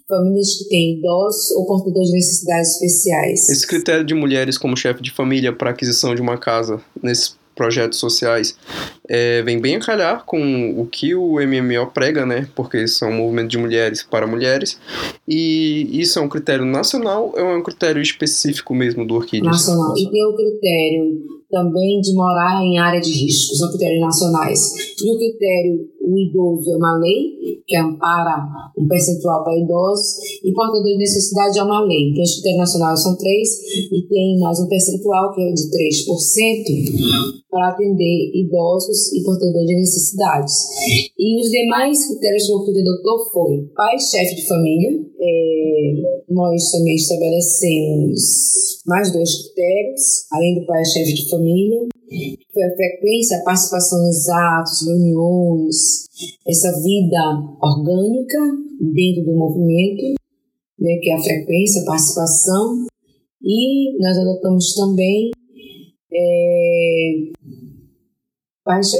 famílias 0.08 0.58
que 0.58 0.70
têm 0.70 0.98
idosos 0.98 1.52
ou 1.52 1.66
portadores 1.68 2.10
de 2.10 2.16
necessidades 2.16 2.74
especiais. 2.74 3.50
Esse 3.50 3.68
critério 3.68 4.04
de 4.04 4.16
mulheres 4.16 4.58
como 4.58 4.76
chefe 4.76 5.02
de 5.02 5.12
família 5.12 5.54
para 5.54 5.70
aquisição 5.70 6.16
de 6.16 6.22
uma 6.22 6.38
casa 6.38 6.82
nesses 7.02 7.38
projetos 7.60 8.00
sociais 8.00 8.58
é, 9.06 9.42
vem 9.42 9.60
bem 9.60 9.76
a 9.76 9.80
calhar 9.82 10.24
com 10.26 10.80
o 10.80 10.86
que 10.86 11.14
o 11.14 11.34
MMO 11.42 11.92
prega, 11.94 12.26
né? 12.26 12.48
Porque 12.56 12.88
são 12.88 13.10
um 13.10 13.18
movimento 13.18 13.50
de 13.50 13.58
mulheres 13.58 14.02
para 14.02 14.26
mulheres. 14.26 14.80
E 15.28 15.90
isso 15.92 16.18
é 16.18 16.22
um 16.22 16.30
critério 16.30 16.64
nacional 16.64 17.34
ou 17.36 17.40
é 17.40 17.58
um 17.58 17.62
critério 17.62 18.02
específico 18.02 18.74
mesmo 18.74 19.06
do 19.06 19.16
Orquídea? 19.16 19.50
Nacional. 19.50 19.94
E 19.98 20.10
tem 20.10 20.26
o 20.26 20.36
critério 20.36 21.40
também 21.52 22.00
de 22.00 22.14
morar 22.14 22.64
em 22.64 22.78
área 22.78 23.02
de 23.02 23.12
risco, 23.12 23.56
são 23.56 23.70
critérios 23.70 24.02
nacionais. 24.02 24.72
E 25.02 25.12
o 25.12 25.18
critério, 25.18 25.90
o 26.02 26.18
idoso 26.18 26.72
é 26.72 26.76
uma 26.78 26.98
lei 26.98 27.62
que 27.68 27.78
ampara 27.78 28.72
um 28.78 28.88
percentual 28.88 29.44
para 29.44 29.58
idosos, 29.58 30.18
e 30.44 30.52
portador 30.52 30.84
de 30.84 30.98
necessidade 30.98 31.60
é 31.60 31.64
uma 31.64 31.86
lei. 31.86 32.10
Então, 32.10 32.24
os 32.24 32.34
critérios 32.34 32.60
nacionais 32.60 33.04
são 33.04 33.16
três, 33.18 33.50
e 33.92 34.02
tem 34.08 34.40
mais 34.40 34.60
um 34.60 34.68
percentual 34.68 35.34
que 35.34 35.42
é 35.42 35.52
de 35.52 35.70
3% 35.70 37.40
para 37.50 37.70
atender 37.70 38.32
idosos 38.34 39.14
e 39.14 39.24
portadores 39.24 39.68
de 39.68 39.76
necessidades. 39.76 40.54
E 41.18 41.40
os 41.40 41.50
demais 41.50 42.08
critérios 42.08 42.46
que 42.46 42.54
o 42.54 42.84
doutor 42.84 43.32
foi 43.32 43.70
pai 43.76 44.00
chefe 44.00 44.36
de 44.36 44.48
família, 44.48 45.06
é, 45.20 45.94
nós 46.30 46.72
também 46.72 46.96
estabelecemos 46.96 48.82
mais 48.86 49.12
dois 49.12 49.44
critérios, 49.44 50.26
além 50.32 50.60
do 50.60 50.66
pai 50.66 50.84
chefe 50.86 51.14
de 51.14 51.30
família, 51.30 51.88
foi 52.52 52.64
a 52.64 52.76
frequência, 52.76 53.38
a 53.38 53.44
participação 53.44 54.00
nos 54.00 54.30
atos, 54.30 54.88
reuniões, 54.88 56.08
essa 56.48 56.72
vida 56.82 57.22
orgânica 57.62 58.40
dentro 58.80 59.26
do 59.26 59.38
movimento, 59.38 60.16
né, 60.80 60.98
que 61.02 61.12
é 61.12 61.16
a 61.16 61.22
frequência, 61.22 61.82
a 61.82 61.86
participação, 61.86 62.88
e 63.42 63.98
nós 64.02 64.18
adotamos 64.18 64.74
também 64.74 65.32
é, 66.14 67.12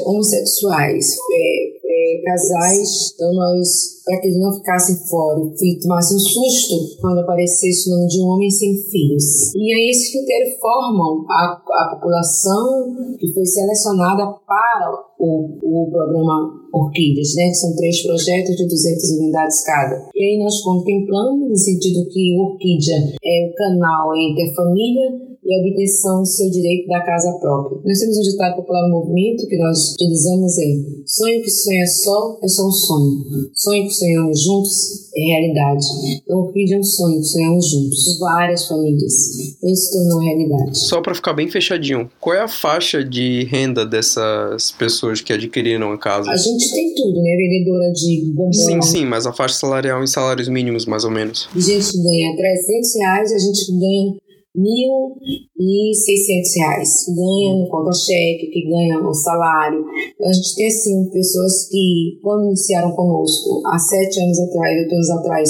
homossexuais, 0.06 1.16
é, 1.16 1.79
é, 2.10 2.22
casais, 2.24 3.14
então 3.14 3.34
nós, 3.34 4.02
para 4.06 4.20
que 4.20 4.28
eles 4.28 4.40
não 4.40 4.54
ficassem 4.54 4.96
fora 5.08 5.40
e 5.62 5.80
tomassem 5.80 6.18
um 6.18 6.20
susto 6.20 7.02
quando 7.02 7.20
aparecesse 7.20 7.90
o 7.90 7.96
nome 7.96 8.08
de 8.08 8.22
um 8.22 8.28
homem 8.28 8.50
sem 8.50 8.76
filhos. 8.76 9.54
E 9.56 9.74
aí 9.74 9.90
esses 9.90 10.12
critérios 10.12 10.58
formam 10.60 11.26
a, 11.30 11.62
a 11.72 11.96
população 11.96 13.16
que 13.18 13.32
foi 13.34 13.46
selecionada 13.46 14.26
para 14.48 14.92
o, 15.20 15.84
o 15.84 15.92
programa 15.92 16.60
Orquídeas, 16.74 17.34
né, 17.36 17.50
que 17.50 17.56
são 17.56 17.76
três 17.76 18.02
projetos 18.04 18.56
de 18.56 18.68
200 18.68 19.10
unidades 19.20 19.64
cada. 19.64 20.10
E 20.16 20.24
aí 20.24 20.44
nós 20.44 20.62
contemplamos 20.62 21.50
no 21.50 21.58
sentido 21.58 22.08
que 22.10 22.38
Orquídea 22.40 22.98
é 23.24 23.50
o 23.50 23.56
canal 23.56 24.16
entre 24.16 24.50
a 24.50 24.56
família 24.56 25.30
e 25.50 25.56
a 25.56 25.68
obtenção 25.68 26.20
do 26.20 26.28
seu 26.28 26.50
direito 26.52 26.88
da 26.88 27.02
casa 27.02 27.32
própria. 27.40 27.80
Nós 27.84 28.00
temos 28.00 28.18
um 28.18 28.22
ditado 28.22 28.56
popular 28.58 28.88
no 28.88 29.00
movimento 29.00 29.48
que 29.48 29.58
nós 29.58 29.94
utilizamos 29.94 30.58
em 30.60 31.04
sonho 31.08 31.42
que 31.42 31.50
sonha 31.50 31.88
só 31.88 32.40
é 32.44 32.48
só 32.48 32.68
um 32.68 32.72
sonho. 32.72 33.50
Sonho 33.54 33.88
que 33.88 33.94
sonhamos 33.94 34.44
juntos 34.44 35.10
é 35.16 35.22
realidade. 35.22 35.86
Então, 36.22 36.42
o 36.42 36.54
filho 36.54 36.76
é 36.76 36.78
um 36.78 36.84
sonho 36.84 37.20
que 37.20 37.26
sonhamos 37.26 37.70
juntos. 37.70 38.20
Várias 38.20 38.68
famílias. 38.68 39.14
Então, 39.58 39.70
isso 39.72 39.92
tornou 39.92 40.20
realidade. 40.20 40.78
Só 40.78 41.02
para 41.02 41.16
ficar 41.16 41.34
bem 41.34 41.50
fechadinho, 41.50 42.10
qual 42.20 42.36
é 42.36 42.42
a 42.42 42.48
faixa 42.48 43.04
de 43.04 43.44
renda 43.46 43.86
dessas 43.86 44.72
pessoas 44.72 45.20
que 45.20 45.34
adquiriram 45.34 45.92
a 45.92 45.98
casa? 45.98 46.30
A 46.30 46.38
gente 46.38 46.72
tem 46.72 46.94
tudo, 46.94 47.22
né? 47.24 47.36
Vendedora 47.36 47.92
de 47.92 48.32
bombom. 48.36 48.54
Sim, 48.54 48.82
sim, 48.84 49.06
mas 49.06 49.26
a 49.26 49.34
faixa 49.34 49.56
salarial 49.56 50.04
em 50.04 50.08
salários 50.08 50.48
mínimos, 50.48 50.86
mais 50.86 51.04
ou 51.04 51.12
menos. 51.12 51.50
A 51.56 51.60
gente 51.60 51.98
ganha 52.04 52.36
300 52.36 52.96
reais, 52.96 53.34
a 53.34 53.40
gente 53.40 53.72
ganha 53.72 54.29
mil 54.60 55.16
e 55.58 55.94
seiscentos 55.96 56.56
reais 56.56 57.06
ganha 57.08 57.56
no 57.56 57.70
conta-cheque, 57.70 58.52
que 58.52 58.70
ganha 58.70 59.00
o 59.00 59.14
salário. 59.14 59.86
A 60.22 60.34
gente 60.34 60.56
tem, 60.56 60.68
assim, 60.68 61.10
pessoas 61.10 61.70
que, 61.70 62.20
quando 62.22 62.48
iniciaram 62.48 62.92
conosco, 62.92 63.62
há 63.68 63.80
sete 63.80 64.20
anos 64.20 64.40
atrás, 64.40 64.78
oito 64.78 64.94
anos 64.94 65.10
atrás, 65.10 65.50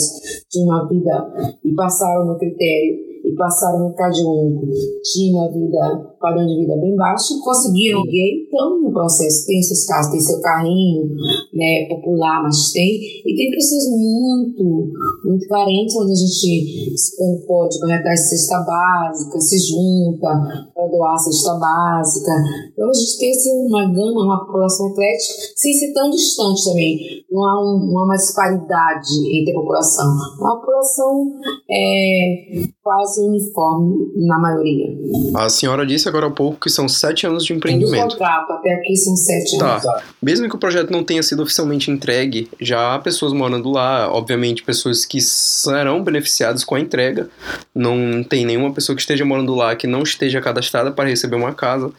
de 0.51 0.59
uma 0.63 0.87
vida 0.87 1.57
e 1.65 1.73
passaram 1.73 2.25
no 2.25 2.37
critério 2.37 3.08
e 3.29 3.35
passaram 3.35 3.87
no 3.87 3.93
CAD 3.93 4.21
único, 4.21 4.67
tinham 5.03 5.37
uma 5.37 5.51
vida, 5.51 6.15
padrão 6.19 6.45
de 6.45 6.55
vida 6.55 6.75
bem 6.77 6.95
baixo, 6.95 7.39
conseguiram 7.43 8.03
gay, 8.03 8.43
estão 8.43 8.81
no 8.81 8.91
processo, 8.91 9.45
tem 9.45 9.61
seus 9.61 9.85
casos, 9.85 10.11
tem 10.11 10.19
seu 10.19 10.41
carrinho, 10.41 11.15
né, 11.53 11.87
popular, 11.87 12.43
mas 12.43 12.71
tem, 12.71 12.99
e 13.25 13.35
tem 13.35 13.51
pessoas 13.51 13.85
muito, 13.91 14.91
muito 15.23 15.47
carentes, 15.47 15.95
onde 15.95 16.11
a 16.11 16.15
gente, 16.15 16.95
quando 17.17 17.45
pode, 17.45 17.79
corretar 17.79 18.17
cesta 18.17 18.59
básica, 18.61 19.39
se 19.39 19.57
junta 19.59 20.27
para 20.73 20.87
doar 20.87 21.17
cesta 21.19 21.53
básica, 21.55 22.31
então 22.73 22.89
a 22.89 22.93
gente 22.93 23.19
tem 23.19 23.31
assim, 23.31 23.67
uma 23.67 23.85
gama, 23.85 24.25
uma 24.25 24.45
população 24.45 24.89
eclética, 24.89 25.33
sem 25.55 25.73
ser 25.73 25.93
tão 25.93 26.09
distante 26.09 26.65
também, 26.65 26.99
não 27.31 27.43
há 27.43 27.61
um, 27.61 27.91
uma 27.91 28.15
disparidade 28.15 29.13
entre 29.39 29.51
a 29.51 29.59
população, 29.59 30.07
uma 30.39 30.59
população 30.59 31.39
é, 31.69 32.63
quase 32.81 33.18
uniforme 33.27 34.11
na 34.15 34.39
maioria. 34.39 34.87
A 35.35 35.49
senhora 35.49 35.85
disse 35.85 36.07
agora 36.07 36.27
há 36.27 36.31
pouco 36.31 36.59
que 36.59 36.69
são 36.69 36.87
sete 36.87 37.25
anos 37.25 37.45
de 37.45 37.53
empreendimento. 37.53 38.03
Do 38.03 38.11
contrato 38.11 38.51
até 38.51 38.73
aqui 38.73 38.95
são 38.95 39.15
sete 39.15 39.57
tá. 39.57 39.71
anos. 39.71 39.83
Tá. 39.83 40.03
Mesmo 40.21 40.49
que 40.49 40.55
o 40.55 40.59
projeto 40.59 40.91
não 40.91 41.03
tenha 41.03 41.23
sido 41.23 41.43
oficialmente 41.43 41.91
entregue, 41.91 42.49
já 42.59 42.95
há 42.95 42.99
pessoas 42.99 43.33
morando 43.33 43.69
lá, 43.69 44.11
obviamente 44.11 44.63
pessoas 44.63 45.05
que 45.05 45.21
serão 45.21 46.03
beneficiadas 46.03 46.63
com 46.63 46.75
a 46.75 46.79
entrega. 46.79 47.29
Não 47.73 48.23
tem 48.23 48.45
nenhuma 48.45 48.73
pessoa 48.73 48.95
que 48.95 49.01
esteja 49.01 49.25
morando 49.25 49.55
lá 49.55 49.75
que 49.75 49.87
não 49.87 50.03
esteja 50.03 50.41
cadastrada 50.41 50.91
para 50.91 51.09
receber 51.09 51.35
uma 51.35 51.53
casa. 51.53 51.91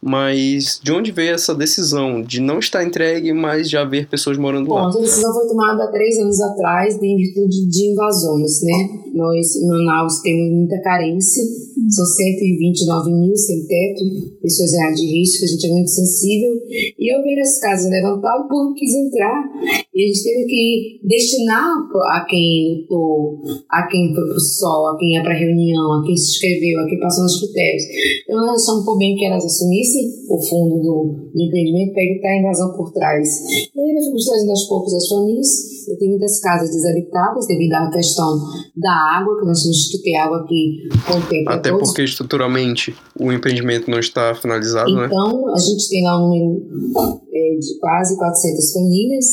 Mas 0.00 0.80
de 0.82 0.92
onde 0.92 1.10
veio 1.10 1.34
essa 1.34 1.54
decisão 1.54 2.22
de 2.22 2.40
não 2.40 2.58
estar 2.58 2.84
entregue, 2.84 3.32
mas 3.32 3.68
já 3.68 3.82
haver 3.82 4.08
pessoas 4.08 4.36
morando 4.36 4.68
Bom, 4.68 4.74
lá? 4.74 4.90
Bom, 4.90 4.98
a 4.98 5.00
decisão 5.00 5.32
foi 5.32 5.48
tomada 5.48 5.84
há 5.84 5.86
três 5.88 6.18
anos 6.18 6.40
atrás 6.40 7.02
em 7.02 7.16
virtude 7.16 7.66
de 7.66 7.92
invasões, 7.92 8.62
né? 8.62 8.88
Nós 9.14 9.56
em 9.56 9.68
Manaus 9.68 10.20
temos 10.20 10.67
muita 10.68 10.82
carência, 10.82 11.42
são 11.90 12.04
129 12.04 13.12
mil 13.12 13.36
sem 13.36 13.66
teto, 13.66 14.04
pessoas 14.40 14.72
em 14.72 14.82
área 14.82 14.94
de 14.94 15.06
risco, 15.06 15.44
a 15.44 15.48
gente 15.48 15.66
é 15.66 15.70
muito 15.70 15.90
sensível. 15.90 16.60
E 16.98 17.14
eu 17.14 17.22
vi 17.22 17.38
as 17.40 17.58
casas 17.60 17.90
levantadas, 17.90 18.44
o 18.44 18.48
povo 18.48 18.74
quis 18.74 18.94
entrar. 18.94 19.50
E 19.94 20.04
a 20.04 20.06
gente 20.06 20.22
teve 20.22 20.44
que 20.46 21.00
destinar 21.04 21.74
a 22.12 22.24
quem 22.28 22.76
lutou, 22.76 23.40
a 23.70 23.86
quem 23.86 24.14
foi 24.14 24.24
pro 24.28 24.40
sol, 24.40 24.88
a 24.88 24.98
quem 24.98 25.14
ia 25.14 25.22
pra 25.22 25.34
reunião, 25.34 25.92
a 25.92 26.04
quem 26.04 26.16
se 26.16 26.32
inscreveu, 26.32 26.80
a 26.80 26.86
quem 26.86 27.00
passou 27.00 27.24
nos 27.24 27.40
critérios. 27.40 27.82
Então 28.24 28.46
nós 28.46 28.62
achamos 28.62 28.84
por 28.84 28.98
bem 28.98 29.16
que 29.16 29.24
elas 29.24 29.44
assumissem 29.44 30.08
o 30.28 30.38
fundo 30.38 30.82
do, 30.82 31.30
do 31.34 31.42
empreendimento 31.42 31.92
para 31.92 32.02
evitar 32.02 32.28
a 32.28 32.40
invasão 32.40 32.72
por 32.76 32.92
trás. 32.92 33.28
E 33.74 33.80
aí 33.80 33.94
nós 33.94 34.04
fomos 34.04 34.26
trazendo 34.26 34.50
aos 34.50 34.64
poucos 34.64 34.94
as 34.94 35.08
famílias. 35.08 35.78
Tem 35.98 36.10
muitas 36.10 36.38
casas 36.40 36.70
desabitadas 36.70 37.46
devido 37.46 37.72
à 37.72 37.90
questão 37.90 38.38
da 38.76 38.92
água, 38.92 39.40
que 39.40 39.46
nós 39.46 39.62
temos 39.62 39.88
que 39.90 40.02
ter 40.02 40.16
água 40.16 40.42
aqui 40.42 40.86
com 41.06 41.18
o 41.18 41.28
tempo. 41.28 41.50
Até 41.50 41.67
porque 41.76 42.02
estruturalmente 42.02 42.94
o 43.18 43.32
empreendimento 43.32 43.90
não 43.90 43.98
está 43.98 44.34
finalizado, 44.34 44.90
então, 44.90 45.00
né? 45.00 45.06
Então, 45.06 45.54
a 45.54 45.58
gente 45.58 45.88
tem 45.88 46.04
lá 46.04 46.22
um 46.22 46.28
número 46.28 47.20
é, 47.32 47.58
de 47.58 47.78
quase 47.78 48.16
400 48.16 48.72
famílias, 48.72 49.24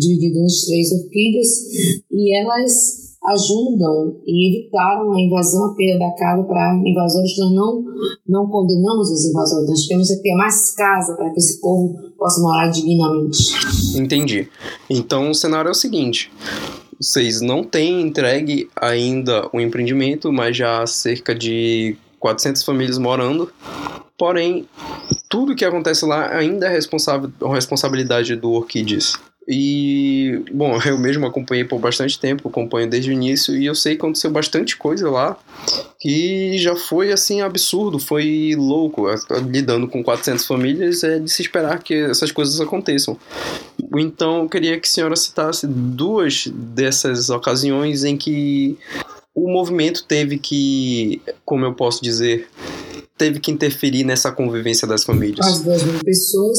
dividido 0.00 0.40
nos 0.40 0.64
três 0.66 0.92
orquídeas, 0.92 1.48
e 2.10 2.36
elas 2.36 3.02
ajudam 3.24 4.16
e 4.26 4.48
evitaram 4.48 5.12
a 5.12 5.20
invasão, 5.20 5.66
a 5.66 5.74
perda 5.74 6.06
da 6.06 6.10
casa 6.12 6.42
para 6.42 6.82
invasores. 6.84 7.38
Nós 7.38 7.52
não, 7.54 7.84
não 8.28 8.46
condenamos 8.48 9.10
os 9.10 9.24
invasores, 9.26 9.68
nós 9.68 9.86
queremos 9.86 10.10
é 10.10 10.16
ter 10.16 10.34
mais 10.34 10.74
casa 10.74 11.14
para 11.14 11.30
que 11.30 11.38
esse 11.38 11.60
povo 11.60 11.96
possa 12.18 12.40
morar 12.40 12.68
dignamente. 12.68 13.54
Entendi. 13.96 14.48
Então 14.90 15.30
o 15.30 15.34
cenário 15.34 15.68
é 15.68 15.72
o 15.72 15.74
seguinte: 15.74 16.32
vocês 17.00 17.40
não 17.40 17.64
têm 17.64 18.00
entregue 18.02 18.70
ainda 18.76 19.48
o 19.52 19.60
empreendimento, 19.60 20.32
mas 20.32 20.56
já 20.56 20.82
há 20.82 20.86
cerca 20.86 21.34
de 21.34 21.96
400 22.18 22.62
famílias 22.62 22.98
morando. 22.98 23.52
Porém, 24.16 24.68
tudo 25.28 25.56
que 25.56 25.64
acontece 25.64 26.04
lá 26.04 26.34
ainda 26.34 26.66
é 26.66 26.68
responsável, 26.68 27.30
responsabilidade 27.52 28.36
do 28.36 28.52
Orquides. 28.52 29.14
E, 29.48 30.40
bom, 30.52 30.78
eu 30.86 30.98
mesmo 30.98 31.26
acompanhei 31.26 31.64
por 31.64 31.78
bastante 31.78 32.18
tempo, 32.18 32.48
acompanho 32.48 32.88
desde 32.88 33.10
o 33.10 33.12
início, 33.12 33.56
e 33.56 33.66
eu 33.66 33.74
sei 33.74 33.94
que 33.94 34.02
aconteceu 34.02 34.30
bastante 34.30 34.76
coisa 34.76 35.10
lá 35.10 35.36
que 35.98 36.58
já 36.58 36.74
foi, 36.74 37.12
assim, 37.12 37.40
absurdo, 37.40 37.98
foi 37.98 38.54
louco. 38.56 39.06
Lidando 39.48 39.86
com 39.86 40.02
400 40.02 40.46
famílias, 40.46 41.04
é 41.04 41.18
de 41.18 41.30
se 41.30 41.42
esperar 41.42 41.82
que 41.82 41.94
essas 41.94 42.32
coisas 42.32 42.60
aconteçam. 42.60 43.16
Então, 43.96 44.42
eu 44.42 44.48
queria 44.48 44.80
que 44.80 44.88
a 44.88 44.90
senhora 44.90 45.16
citasse 45.16 45.66
duas 45.66 46.46
dessas 46.46 47.30
ocasiões 47.30 48.04
em 48.04 48.16
que 48.16 48.76
o 49.34 49.50
movimento 49.50 50.04
teve 50.04 50.38
que, 50.38 51.22
como 51.44 51.64
eu 51.64 51.72
posso 51.72 52.02
dizer, 52.02 52.48
teve 53.22 53.38
que 53.38 53.52
interferir 53.52 54.02
nessa 54.02 54.32
convivência 54.32 54.86
das 54.88 55.04
famílias? 55.04 55.46
As 55.46 55.60
duas 55.62 55.84
mil 55.84 56.00
pessoas. 56.04 56.58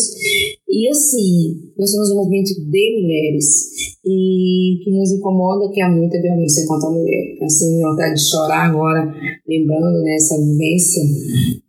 E 0.70 0.90
assim, 0.90 1.72
nós 1.78 1.92
somos 1.92 2.10
um 2.12 2.16
movimento 2.16 2.56
de 2.56 3.02
mulheres. 3.02 3.94
E 4.06 4.76
o 4.76 4.84
que 4.84 4.92
nos 4.92 5.12
incomoda 5.12 5.66
é 5.66 5.70
que 5.70 5.82
há 5.82 5.90
muita 5.90 6.22
violência 6.22 6.66
contra 6.66 6.88
a 6.88 6.92
mulher. 6.92 7.38
Assim, 7.42 7.82
vontade 7.82 8.16
de 8.16 8.30
chorar 8.30 8.70
agora, 8.70 9.14
lembrando 9.48 10.02
nessa 10.04 10.38
né, 10.38 10.46
vivência. 10.46 11.04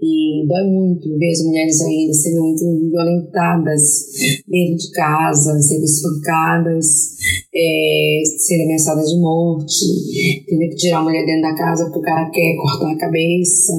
E 0.01 0.47
dói 0.49 0.65
muito 0.65 1.19
ver 1.19 1.31
as 1.31 1.45
mulheres 1.45 1.81
ainda 1.83 2.13
sendo 2.15 2.41
muito 2.43 2.91
violentadas 2.91 4.07
dentro 4.49 4.77
de 4.77 4.91
casa, 4.93 5.61
sendo 5.61 5.85
espancadas, 5.85 7.17
é, 7.55 8.23
sendo 8.39 8.63
ameaçadas 8.65 9.11
de 9.11 9.21
morte, 9.21 10.45
tendo 10.49 10.71
que 10.71 10.77
tirar 10.77 10.99
a 10.99 11.05
mulher 11.05 11.25
dentro 11.27 11.43
da 11.43 11.55
casa 11.55 11.85
porque 11.85 11.99
o 11.99 12.03
cara 12.03 12.31
quer 12.31 12.57
cortar 12.57 12.93
a 12.93 12.99
cabeça. 12.99 13.73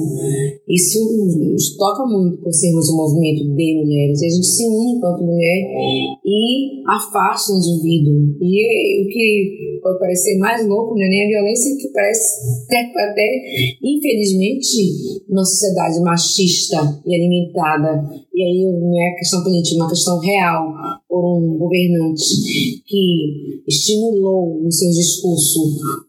Isso 0.68 1.05
nos 1.06 1.76
toca 1.76 2.04
muito 2.06 2.38
por 2.42 2.52
sermos 2.52 2.88
um 2.90 2.96
movimento 2.96 3.44
de 3.54 3.82
mulheres. 3.82 4.22
A 4.22 4.28
gente 4.28 4.46
se 4.46 4.66
une 4.66 4.96
enquanto 4.96 5.22
mulher 5.22 5.70
e 6.24 6.82
afasta 6.86 7.52
o 7.52 7.56
indivíduo. 7.56 8.36
E 8.40 9.02
o 9.02 9.08
que 9.08 9.80
pode 9.82 9.98
parecer 9.98 10.38
mais 10.38 10.66
louco 10.66 10.94
não 10.94 11.02
é 11.02 11.08
nem 11.08 11.24
a 11.24 11.28
violência, 11.28 11.76
que 11.76 11.88
parece 11.88 12.64
até, 12.64 12.80
até 12.82 13.76
infelizmente, 13.82 15.22
numa 15.28 15.44
sociedade 15.44 16.00
machista 16.00 17.02
e 17.06 17.14
alimentada, 17.14 18.08
e 18.34 18.42
aí 18.42 18.80
não 18.80 19.00
é 19.00 19.14
questão 19.18 19.42
política, 19.42 19.76
é 19.76 19.82
uma 19.82 19.90
questão 19.90 20.18
real, 20.18 20.74
por 21.08 21.38
um 21.38 21.58
governante 21.58 22.82
que 22.84 23.62
estimulou 23.66 24.60
no 24.62 24.70
seu 24.70 24.90
discurso 24.90 25.60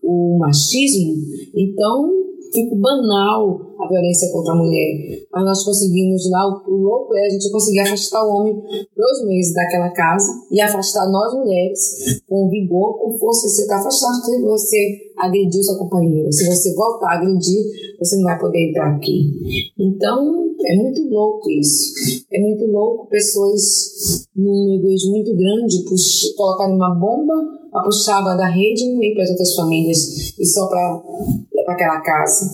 o 0.04 0.38
machismo, 0.39 1.16
então 1.56 2.12
fica 2.51 2.75
banal 2.75 3.75
violência 3.88 4.32
contra 4.32 4.53
a 4.53 4.58
mulher. 4.58 5.27
Mas 5.32 5.46
nós 5.46 5.63
conseguimos 5.63 6.29
lá, 6.29 6.48
o, 6.67 6.72
louco 6.72 7.15
é 7.15 7.25
a 7.25 7.29
gente 7.29 7.51
conseguir 7.51 7.79
afastar 7.79 8.24
o 8.24 8.29
homem 8.29 8.53
dois 8.96 9.25
meses 9.25 9.53
daquela 9.53 9.89
casa 9.89 10.32
e 10.51 10.62
afastar 10.62 11.10
nós 11.10 11.34
mulheres 11.34 12.22
com 12.27 12.50
vigor, 12.50 13.00
com 13.00 13.17
força. 13.17 13.48
Você 13.48 13.63
está 13.63 13.77
afastado 13.77 14.22
porque 14.25 14.41
você 14.41 14.98
agrediu 15.17 15.63
sua 15.63 15.77
companheira. 15.77 16.32
Se 16.32 16.46
você 16.46 16.74
voltar 16.75 17.08
a 17.08 17.17
agredir, 17.17 17.63
você 18.00 18.17
não 18.17 18.24
vai 18.24 18.39
poder 18.39 18.70
entrar 18.70 18.96
aqui. 18.96 19.32
Então, 19.77 20.48
é 20.66 20.75
muito 20.75 21.07
louco 21.09 21.50
isso. 21.50 22.25
É 22.31 22.40
muito 22.40 22.66
louco 22.66 23.07
pessoas 23.07 24.27
num 24.35 24.75
egoísmo 24.79 25.12
muito 25.12 25.35
grande 25.35 25.83
colocarem 26.35 26.75
uma 26.75 26.94
bomba 26.96 27.33
para 27.72 27.83
puxar 27.83 28.22
da 28.22 28.48
rede 28.48 28.83
e 28.83 29.14
para 29.14 29.24
as 29.24 29.29
outras 29.31 29.55
famílias 29.55 30.33
e 30.40 30.46
só 30.46 30.68
para 30.68 31.03
para 31.68 31.75
aquela 31.75 32.00
casa. 32.00 32.50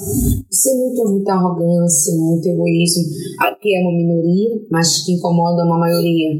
Isso 0.49 0.69
é 0.69 0.73
muito, 0.73 1.07
muita 1.11 1.33
arrogância, 1.33 2.15
muito 2.17 2.47
egoísmo. 2.47 3.03
Aqui 3.41 3.75
é 3.75 3.81
uma 3.81 3.95
minoria, 3.95 4.59
mas 4.71 5.05
que 5.05 5.13
incomoda 5.13 5.63
uma 5.63 5.77
maioria. 5.77 6.31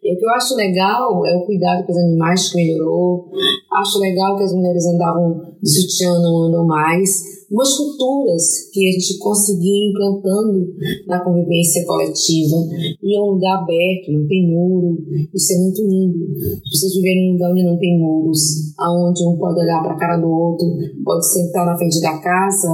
E 0.00 0.14
o 0.14 0.16
que 0.16 0.24
eu 0.24 0.30
acho 0.30 0.54
legal 0.54 1.26
é 1.26 1.36
o 1.36 1.44
cuidado 1.44 1.84
com 1.84 1.90
os 1.90 1.98
animais 1.98 2.48
que 2.48 2.56
melhorou. 2.58 3.28
Acho 3.72 3.98
legal 3.98 4.36
que 4.36 4.44
as 4.44 4.52
mulheres 4.52 4.86
andavam 4.86 5.42
de 5.60 5.68
sutiã, 5.68 6.12
não 6.20 6.44
andam 6.44 6.64
mais 6.64 7.41
umas 7.52 7.76
culturas 7.76 8.70
que 8.72 8.88
a 8.88 8.92
gente 8.92 9.18
conseguia 9.18 9.90
implantando 9.90 10.74
na 11.06 11.20
convivência 11.20 11.84
coletiva. 11.84 12.56
E 13.02 13.16
é 13.16 13.20
um 13.20 13.32
lugar 13.32 13.58
aberto, 13.58 14.10
não 14.10 14.26
tem 14.26 14.48
muro. 14.48 14.98
Isso 15.34 15.52
é 15.52 15.58
muito 15.58 15.82
lindo. 15.82 16.18
As 16.64 16.70
pessoas 16.70 16.94
viverem 16.94 17.28
num 17.28 17.32
lugar 17.34 17.52
onde 17.52 17.64
não 17.64 17.78
tem 17.78 17.98
muros, 17.98 18.40
aonde 18.78 19.22
um 19.26 19.36
pode 19.36 19.60
olhar 19.60 19.82
para 19.82 19.92
a 19.92 19.98
cara 19.98 20.16
do 20.16 20.28
outro, 20.28 20.66
pode 21.04 21.30
sentar 21.30 21.66
na 21.66 21.76
frente 21.76 22.00
da 22.00 22.18
casa 22.18 22.68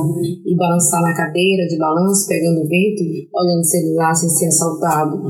e 0.47 0.55
balançar 0.55 1.03
na 1.03 1.14
cadeira 1.14 1.67
de 1.67 1.77
balanço, 1.77 2.29
pegando 2.29 2.69
vento, 2.69 3.03
olhando 3.35 3.61
o 3.61 3.64
celular 3.64 4.14
sem 4.14 4.29
ser 4.29 4.47
assaltado. 4.47 5.23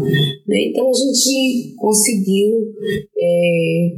Né? 0.46 0.68
Então 0.68 0.90
a 0.90 0.92
gente 0.92 1.74
conseguiu 1.78 2.74
é, 3.16 3.88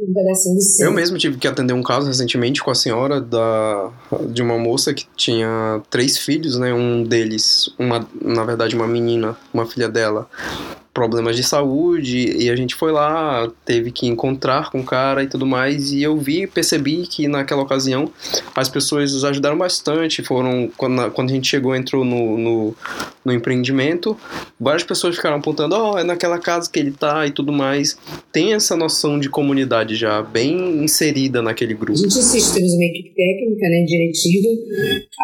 um 0.00 0.12
pedacinho 0.12 0.54
do 0.54 0.62
céu. 0.62 0.88
Eu 0.88 0.94
mesmo 0.94 1.18
tive 1.18 1.36
que 1.36 1.46
atender 1.46 1.74
um 1.74 1.82
caso 1.82 2.06
recentemente 2.06 2.62
com 2.62 2.70
a 2.70 2.74
senhora 2.74 3.20
da, 3.20 3.92
de 4.32 4.42
uma 4.42 4.58
moça 4.58 4.77
moça 4.78 4.94
que 4.94 5.06
tinha 5.16 5.82
três 5.90 6.16
filhos, 6.16 6.56
né? 6.56 6.72
Um 6.72 7.02
deles, 7.02 7.68
uma, 7.76 8.06
na 8.22 8.44
verdade, 8.44 8.76
uma 8.76 8.86
menina, 8.86 9.36
uma 9.52 9.66
filha 9.66 9.88
dela, 9.88 10.30
problemas 10.98 11.36
de 11.36 11.44
saúde 11.44 12.42
e 12.42 12.50
a 12.50 12.56
gente 12.56 12.74
foi 12.74 12.90
lá, 12.90 13.48
teve 13.64 13.92
que 13.92 14.04
encontrar 14.08 14.68
com 14.68 14.80
o 14.80 14.84
cara 14.84 15.22
e 15.22 15.28
tudo 15.28 15.46
mais 15.46 15.92
e 15.92 16.02
eu 16.02 16.16
vi, 16.16 16.44
percebi 16.44 17.06
que 17.06 17.28
naquela 17.28 17.62
ocasião 17.62 18.10
as 18.52 18.68
pessoas 18.68 19.12
nos 19.14 19.24
ajudaram 19.24 19.56
bastante, 19.56 20.24
foram 20.24 20.68
quando, 20.76 21.08
quando 21.12 21.30
a 21.30 21.32
gente 21.32 21.46
chegou, 21.46 21.72
entrou 21.76 22.04
no, 22.04 22.36
no, 22.36 22.74
no 23.24 23.32
empreendimento, 23.32 24.16
várias 24.58 24.82
pessoas 24.82 25.14
ficaram 25.14 25.36
apontando, 25.36 25.76
ó, 25.76 25.92
oh, 25.92 25.98
é 25.98 26.02
naquela 26.02 26.40
casa 26.40 26.68
que 26.68 26.80
ele 26.80 26.90
tá 26.90 27.24
e 27.28 27.30
tudo 27.30 27.52
mais. 27.52 27.96
Tem 28.32 28.54
essa 28.54 28.74
noção 28.74 29.20
de 29.20 29.28
comunidade 29.28 29.94
já 29.94 30.20
bem 30.20 30.82
inserida 30.82 31.40
naquele 31.40 31.74
grupo. 31.74 31.92
A 31.92 32.02
gente 32.02 32.18
assiste, 32.18 32.54
temos 32.54 32.72
uma 32.72 32.84
equipe 32.84 33.14
técnica, 33.14 33.68
né, 33.68 33.84
diretiva. 33.86 34.48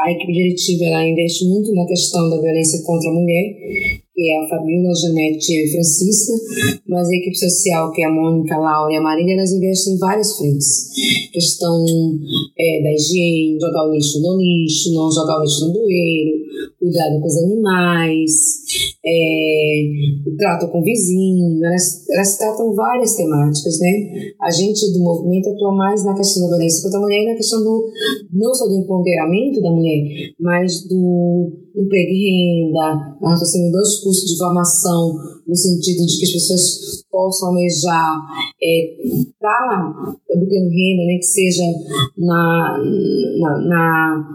A 0.05 0.13
equipe 0.13 0.33
diretiva 0.33 0.85
ela 0.85 1.05
investe 1.05 1.45
muito 1.47 1.75
na 1.75 1.85
questão 1.85 2.31
da 2.31 2.41
violência 2.41 2.81
contra 2.85 3.11
a 3.11 3.13
mulher 3.13 4.04
que 4.15 4.31
é 4.31 4.45
a 4.45 4.49
Fabiola, 4.49 4.95
Janete 4.95 5.73
Francisca, 5.73 6.33
mas 6.89 7.09
a 7.09 7.15
equipe 7.15 7.37
social, 7.37 7.91
que 7.93 8.03
é 8.03 8.07
a 8.07 8.13
Mônica, 8.13 8.57
Laura 8.57 8.93
e 8.93 8.97
a 8.97 9.01
Marília, 9.01 9.35
elas 9.35 9.51
investem 9.51 9.95
em 9.95 9.99
várias 9.99 10.37
frentes. 10.37 10.91
Questão 11.33 11.85
é, 12.57 12.83
da 12.83 12.93
higiene, 12.93 13.59
jogar 13.61 13.89
o 13.89 13.93
lixo 13.93 14.21
no 14.23 14.37
lixo, 14.39 14.95
não 14.95 15.11
jogar 15.11 15.41
o 15.41 15.43
lixo 15.43 15.67
no 15.67 15.73
bueiro, 15.73 16.45
cuidado 16.85 17.21
com 17.21 17.27
os 17.27 17.37
animais, 17.39 18.31
é, 19.05 19.83
o 20.27 20.37
trato 20.37 20.69
com 20.69 20.81
o 20.81 20.85
vizinho, 20.85 21.65
elas, 21.65 22.09
elas 22.11 22.37
tratam 22.37 22.75
várias 22.75 23.17
temáticas, 23.17 23.79
né? 23.81 24.33
A 24.43 24.51
gente 24.51 24.93
do 24.93 25.01
movimento 25.01 25.49
atua 25.49 25.75
mais 25.75 26.05
na 26.05 26.15
questão 26.15 26.43
da 26.43 26.51
violência 26.51 26.83
contra 26.83 26.99
a 26.99 27.03
mulher 27.03 27.23
e 27.23 27.27
na 27.31 27.37
questão 27.37 27.61
do, 27.61 27.91
não 28.33 28.55
só 28.55 28.67
do 28.67 28.77
empoderamento 28.77 29.63
da 29.63 29.71
mulher, 29.71 30.33
mas 30.39 30.87
do 30.87 31.51
emprego 31.75 32.13
e 32.13 32.69
renda, 32.69 33.17
nós 33.21 33.41
estamos 33.41 33.73
dois 33.73 34.01
cursos 34.01 34.31
de 34.31 34.39
formação 34.39 35.15
no 35.47 35.57
sentido 35.57 36.07
de 36.07 36.19
que 36.19 36.25
as 36.25 36.33
pessoas 36.33 37.05
possam 37.11 37.49
almejar 37.49 38.21
estar 38.65 40.17
é, 40.31 40.37
obtendo 40.37 40.71
renda, 40.71 41.05
né, 41.05 41.17
que 41.19 41.27
seja 41.27 41.65
na, 42.17 42.79
na, 43.39 43.59
na, 43.61 44.29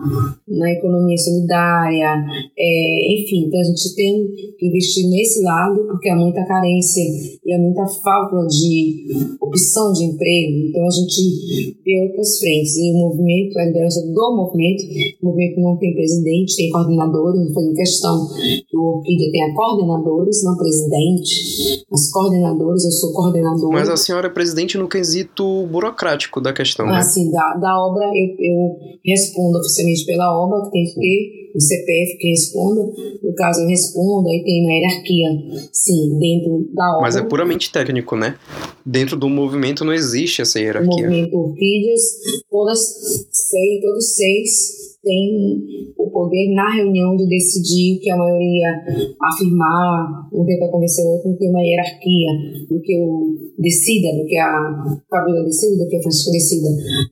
na 0.47 0.71
economia 0.71 1.17
solidária, 1.17 2.25
é, 2.57 3.13
enfim, 3.13 3.45
então 3.47 3.59
a 3.59 3.63
gente 3.63 3.95
tem 3.95 4.27
que 4.57 4.67
investir 4.67 5.09
nesse 5.09 5.41
lado, 5.43 5.85
porque 5.87 6.09
há 6.09 6.15
muita 6.15 6.45
carência 6.45 7.03
e 7.45 7.53
há 7.53 7.57
muita 7.57 7.85
falta 7.87 8.47
de 8.47 9.07
opção 9.41 9.91
de 9.93 10.05
emprego, 10.05 10.67
então 10.67 10.85
a 10.85 10.91
gente 10.91 11.75
vê 11.83 12.07
outras 12.07 12.39
frentes, 12.39 12.77
e 12.77 12.91
o 12.91 12.97
movimento, 12.97 13.57
a 13.57 13.65
liderança 13.65 14.01
do 14.01 14.35
movimento, 14.35 14.83
o 15.21 15.27
movimento 15.27 15.59
não 15.59 15.77
tem 15.77 15.93
presidente, 15.93 16.55
tem 16.55 16.69
coordenadores, 16.69 17.53
fazendo 17.53 17.73
questão 17.73 18.27
que 18.67 18.77
o 18.77 18.97
Orquídea 18.97 19.31
tenha 19.31 19.53
coordenadores, 19.53 20.43
não 20.43 20.57
presidente, 20.57 21.85
mas 21.89 22.11
coordenadores, 22.11 22.85
eu 22.85 22.91
sou 22.91 23.13
coordenadora. 23.13 23.73
Mas 23.73 23.89
a 23.89 23.97
senhora 23.97 24.18
é 24.27 24.29
presidente 24.29 24.77
no 24.77 24.87
quesito 24.87 25.65
burocrático 25.67 26.41
da 26.41 26.53
questão, 26.53 26.85
né? 26.85 26.97
Assim, 26.97 27.31
da, 27.31 27.53
da 27.55 27.79
obra, 27.79 28.05
eu, 28.05 28.35
eu 28.39 28.77
respondo 29.05 29.57
oficialmente 29.59 30.05
pela 30.05 30.31
obra, 30.37 30.65
que 30.65 30.71
tem 30.71 30.85
que 30.85 30.95
ter 30.95 31.39
o 31.55 31.59
CPF 31.59 32.17
que 32.19 32.29
responda, 32.29 32.81
no 33.23 33.33
caso 33.35 33.61
eu 33.61 33.67
respondo, 33.67 34.29
aí 34.29 34.43
tem 34.43 34.63
uma 34.63 34.73
hierarquia, 34.73 35.69
sim, 35.71 36.17
dentro 36.19 36.69
da 36.73 36.89
obra. 36.91 37.01
Mas 37.01 37.15
é 37.15 37.21
puramente 37.23 37.71
técnico, 37.71 38.15
né? 38.15 38.35
Dentro 38.85 39.17
do 39.17 39.27
movimento 39.27 39.83
não 39.83 39.93
existe 39.93 40.41
essa 40.41 40.59
hierarquia. 40.59 41.07
O 41.07 41.09
movimento 41.09 41.37
Orquídeas, 41.37 42.01
todas 42.49 42.79
seis, 43.31 43.81
todos 43.81 44.15
seis 44.15 44.98
tem 45.03 45.93
o 45.97 46.09
poder 46.11 46.53
na 46.53 46.73
reunião 46.75 47.15
de 47.15 47.27
decidir 47.27 47.99
que 47.99 48.09
a 48.09 48.17
maioria 48.17 48.67
afirmar, 49.21 50.27
um 50.33 50.45
tenta 50.45 50.67
convencer 50.69 51.05
o 51.05 51.09
outro, 51.09 51.29
não 51.29 51.37
tem 51.37 51.49
uma 51.49 51.61
hierarquia 51.61 52.27
do 52.69 52.81
que 52.81 52.97
o 52.97 53.33
decida, 53.57 54.15
do 54.17 54.25
que 54.25 54.37
a 54.37 55.03
Fabíola 55.09 55.43
decida, 55.45 55.83
do 55.83 55.89
que 55.89 55.95
a 55.95 56.01
Francisca 56.01 56.31
decida. 56.31 56.67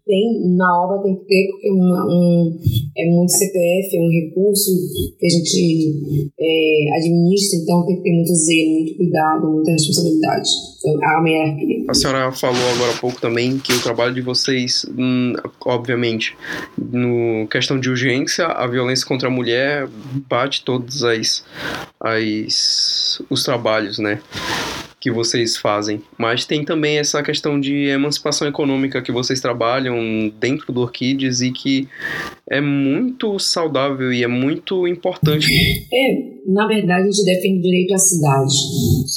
Tem, 0.06 0.56
na 0.56 0.84
obra 0.84 1.04
tem 1.04 1.16
que 1.16 1.26
ter, 1.26 1.48
porque 1.52 1.72
uma, 1.72 2.06
um, 2.08 2.58
é 2.98 3.06
muito 3.10 3.32
CPF, 3.32 3.98
é 3.98 4.02
um 4.02 4.10
recurso 4.10 4.72
que 5.20 5.26
a 5.26 5.30
gente 5.30 6.32
é, 6.40 6.98
administra, 6.98 7.60
então 7.60 7.86
tem 7.86 7.98
que 7.98 8.04
ter 8.04 8.12
muito 8.12 8.36
zelo, 8.36 8.72
muito 8.72 8.98
cuidado, 8.98 9.52
muita 9.52 9.72
responsabilidade. 9.72 10.50
Então, 10.80 11.00
há 11.04 11.20
uma 11.20 11.30
hierarquia. 11.30 11.86
A 11.88 11.94
senhora 11.94 12.32
falou 12.32 12.70
agora 12.76 12.92
há 12.94 12.98
pouco 13.00 13.20
também 13.20 13.58
que 13.58 13.74
o 13.74 13.82
trabalho 13.82 14.14
de 14.14 14.22
vocês, 14.22 14.86
hum, 14.98 15.34
obviamente, 15.66 16.36
no 16.78 17.48
questão 17.48 17.78
questão 17.78 17.80
de 17.88 17.92
urgência, 17.92 18.46
a 18.48 18.68
violência 18.68 19.08
contra 19.08 19.30
a 19.30 19.32
mulher 19.32 19.88
bate 20.28 20.64
todos 20.64 21.04
as, 21.04 21.44
as, 22.00 23.22
os 23.30 23.44
trabalhos, 23.44 23.98
né? 23.98 24.22
Que 25.00 25.12
vocês 25.12 25.56
fazem, 25.56 26.02
mas 26.18 26.46
tem 26.46 26.66
também 26.66 26.98
essa 26.98 27.22
questão 27.22 27.60
de 27.60 27.86
emancipação 27.86 28.48
econômica 28.48 29.02
que 29.02 29.12
vocês 29.12 29.40
trabalham 29.40 30.32
dentro 30.40 30.74
do 30.74 30.82
Orquides 30.82 31.42
e 31.42 31.52
que 31.52 31.88
é 32.50 32.60
muito 32.60 33.38
saudável 33.38 34.12
e 34.12 34.24
é 34.24 34.28
muito 34.28 34.88
importante. 34.88 35.48
É, 35.94 36.52
na 36.52 36.66
verdade, 36.66 37.08
a 37.08 37.12
gente 37.12 37.26
defende 37.26 37.60
o 37.60 37.62
direito 37.62 37.94
à 37.94 37.98
cidade. 37.98 38.56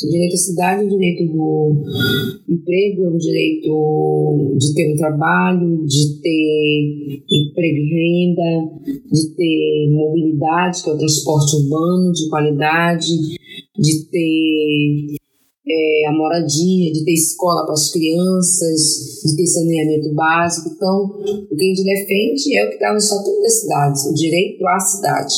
O 0.04 0.10
direito 0.10 0.34
à 0.34 0.36
cidade 0.36 0.82
é 0.82 0.86
o 0.86 0.88
direito 0.88 1.32
do 1.32 1.84
emprego, 2.48 3.04
é 3.04 3.08
o 3.08 3.18
direito 3.18 4.56
de 4.58 4.74
ter 4.74 4.92
um 4.92 4.96
trabalho, 4.96 5.86
de 5.86 6.20
ter 6.20 7.22
emprego 7.30 7.76
e 7.76 8.34
renda, 8.34 8.70
de 8.84 9.34
ter 9.34 9.90
mobilidade, 9.92 10.82
que 10.82 10.90
é 10.90 10.92
o 10.92 10.98
transporte 10.98 11.56
urbano 11.56 12.12
de 12.12 12.28
qualidade, 12.28 13.14
de 13.78 14.04
ter 14.10 15.19
é, 15.70 16.08
a 16.08 16.12
moradia, 16.12 16.92
de 16.92 17.04
ter 17.04 17.12
escola 17.12 17.64
para 17.64 17.74
as 17.74 17.92
crianças, 17.92 19.22
de 19.24 19.36
ter 19.36 19.46
saneamento 19.46 20.12
básico. 20.14 20.70
Então, 20.74 21.04
o 21.50 21.56
que 21.56 21.64
a 21.64 21.68
gente 21.68 21.84
defende 21.84 22.56
é 22.56 22.66
o 22.66 22.68
que 22.68 22.74
está 22.74 22.92
no 22.92 22.98
Estatuto 22.98 23.40
das 23.40 23.60
Cidades, 23.60 24.06
o 24.06 24.14
direito 24.14 24.66
à 24.66 24.80
cidade. 24.80 25.34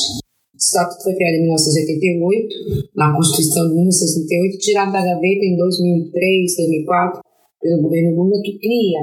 O 0.53 0.57
Estatuto 0.57 1.03
foi 1.03 1.13
criado 1.13 1.35
em 1.35 1.41
1988, 1.41 2.47
na 2.95 3.15
Constituição 3.15 3.67
de 3.67 3.75
1968, 3.75 4.57
tirado 4.57 4.91
da 4.91 5.05
gaveta 5.05 5.45
em 5.45 5.57
2003, 5.57 6.55
2004, 6.57 7.21
pelo 7.61 7.81
governo 7.83 8.15
Lula, 8.15 8.41
que 8.41 8.57
cria 8.57 8.99